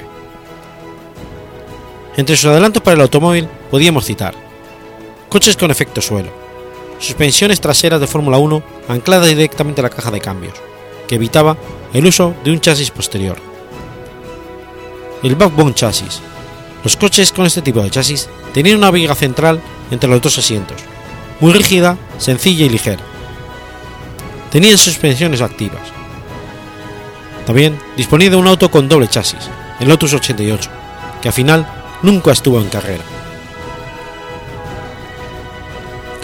[2.17, 4.33] Entre sus adelantos para el automóvil podíamos citar
[5.29, 6.31] coches con efecto suelo,
[6.97, 10.55] suspensiones traseras de Fórmula 1 ancladas directamente a la caja de cambios,
[11.07, 11.55] que evitaba
[11.93, 13.37] el uso de un chasis posterior,
[15.21, 16.19] el backbone chasis.
[16.83, 19.59] Los coches con este tipo de chasis tenían una viga central
[19.91, 20.77] entre los dos asientos,
[21.41, 23.03] muy rígida, sencilla y ligera.
[24.49, 25.81] Tenían suspensiones activas.
[27.45, 29.49] También disponía de un auto con doble chasis,
[29.81, 30.69] el Lotus 88,
[31.21, 31.67] que al final
[32.01, 33.03] nunca estuvo en carrera.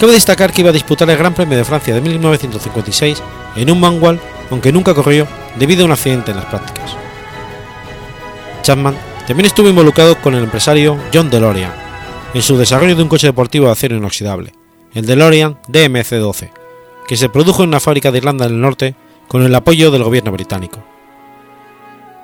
[0.00, 3.22] Cabe destacar que iba a disputar el Gran Premio de Francia de 1956
[3.56, 4.18] en un manual,
[4.50, 6.96] aunque nunca corrió debido a un accidente en las prácticas.
[8.62, 11.81] Chapman también estuvo involucrado con el empresario John DeLorean
[12.34, 14.52] en su desarrollo de un coche deportivo de acero inoxidable,
[14.94, 16.50] el DeLorean DMC-12,
[17.06, 18.94] que se produjo en una fábrica de Irlanda del Norte
[19.28, 20.82] con el apoyo del gobierno británico.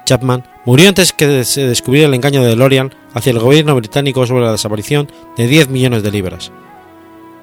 [0.05, 4.45] Chapman murió antes que se descubriera el engaño de DeLorean hacia el gobierno británico sobre
[4.45, 6.51] la desaparición de 10 millones de libras.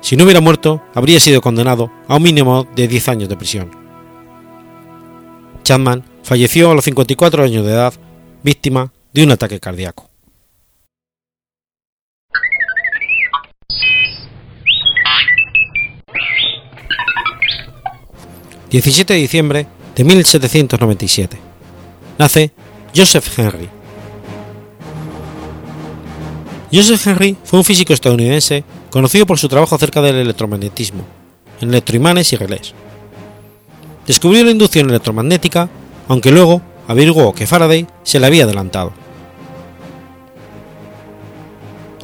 [0.01, 3.71] Si no hubiera muerto, habría sido condenado a un mínimo de 10 años de prisión.
[5.63, 7.93] Chapman falleció a los 54 años de edad
[8.43, 10.14] víctima de un ataque cardíaco.
[18.75, 21.37] ...17 de diciembre de 1797...
[22.19, 22.51] ...nace
[22.93, 23.69] Joseph Henry.
[26.73, 31.05] Joseph Henry fue un físico estadounidense conocido por su trabajo acerca del electromagnetismo,
[31.61, 32.73] en electroimanes y relés.
[34.05, 35.69] Descubrió la inducción electromagnética,
[36.09, 38.91] aunque luego averiguó que Faraday se le había adelantado.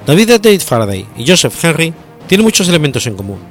[0.06, 1.94] David David Faraday y Joseph Henry
[2.28, 3.51] tienen muchos elementos en común.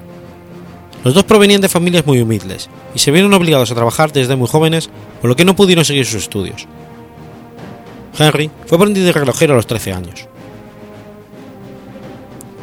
[1.03, 4.49] Los dos provenían de familias muy humildes y se vieron obligados a trabajar desde muy
[4.49, 4.91] jóvenes,
[5.21, 6.67] por lo que no pudieron seguir sus estudios.
[8.19, 10.27] Henry fue aprendiz de relojero a los 13 años.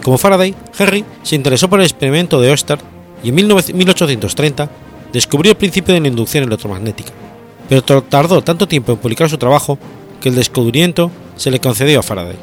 [0.03, 2.79] Como Faraday, Henry se interesó por el experimento de Oersted
[3.23, 4.69] y en 1830
[5.11, 7.11] descubrió el principio de la inducción electromagnética,
[7.67, 9.79] pero tardó tanto tiempo en publicar su trabajo
[10.21, 12.37] que el descubrimiento se le concedió a Faraday.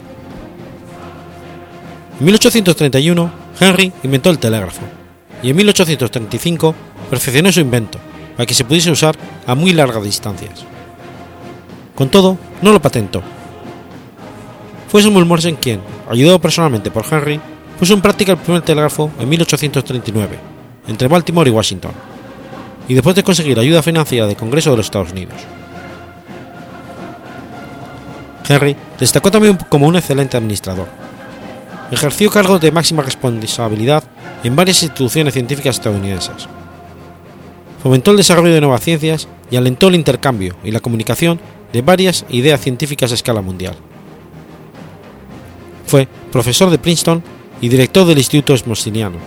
[2.18, 3.30] En 1831,
[3.60, 4.82] Henry inventó el telégrafo
[5.44, 6.74] y en 1835
[7.10, 7.98] perfeccionó su invento
[8.34, 9.14] para que se pudiese usar
[9.46, 10.64] a muy largas distancias.
[11.94, 13.22] Con todo, no lo patentó.
[14.88, 15.80] Fue Samuel Morse quien,
[16.10, 17.38] ayudado personalmente por Henry,
[17.78, 20.38] puso en práctica el primer telégrafo en 1839,
[20.88, 21.92] entre Baltimore y Washington,
[22.88, 25.34] y después de conseguir ayuda financiera del Congreso de los Estados Unidos.
[28.48, 30.88] Henry destacó también como un excelente administrador.
[31.90, 34.04] Ejerció cargos de máxima responsabilidad
[34.44, 36.46] en varias instituciones científicas estadounidenses.
[37.82, 41.40] Fomentó el desarrollo de nuevas ciencias y alentó el intercambio y la comunicación
[41.72, 43.74] de varias ideas científicas a escala mundial.
[45.86, 47.22] Fue profesor de Princeton
[47.60, 49.18] y director del Instituto Smithsoniano.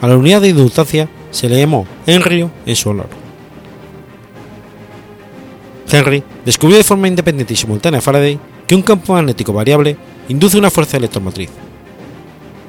[0.00, 3.08] A la unidad de indultancia se le llamó Henry en su honor.
[5.90, 9.96] Henry descubrió de forma independiente y simultánea a Faraday que un campo magnético variable
[10.28, 11.50] induce una fuerza electromotriz.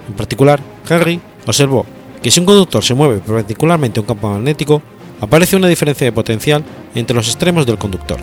[0.09, 1.85] En particular, Henry observó
[2.21, 4.81] que si un conductor se mueve perpendicularmente a un campo magnético,
[5.21, 6.63] aparece una diferencia de potencial
[6.95, 8.17] entre los extremos del conductor.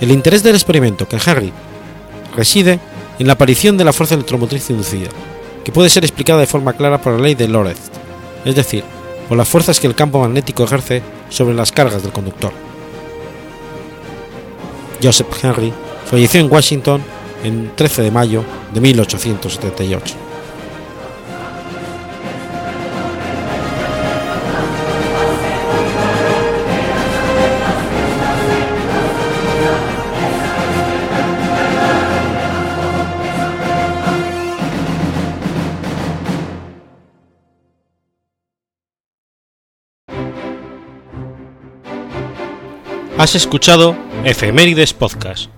[0.00, 1.52] El interés del experimento que Henry
[2.34, 2.80] reside
[3.18, 5.10] en la aparición de la fuerza electromotriz inducida,
[5.64, 7.90] que puede ser explicada de forma clara por la ley de Lorentz,
[8.44, 8.84] es decir,
[9.28, 12.52] por las fuerzas que el campo magnético ejerce sobre las cargas del conductor.
[15.02, 15.72] Joseph Henry
[16.06, 17.02] falleció en Washington
[17.44, 20.28] el 13 de mayo de 1878.
[43.18, 45.57] Has escuchado Efemérides Podcast.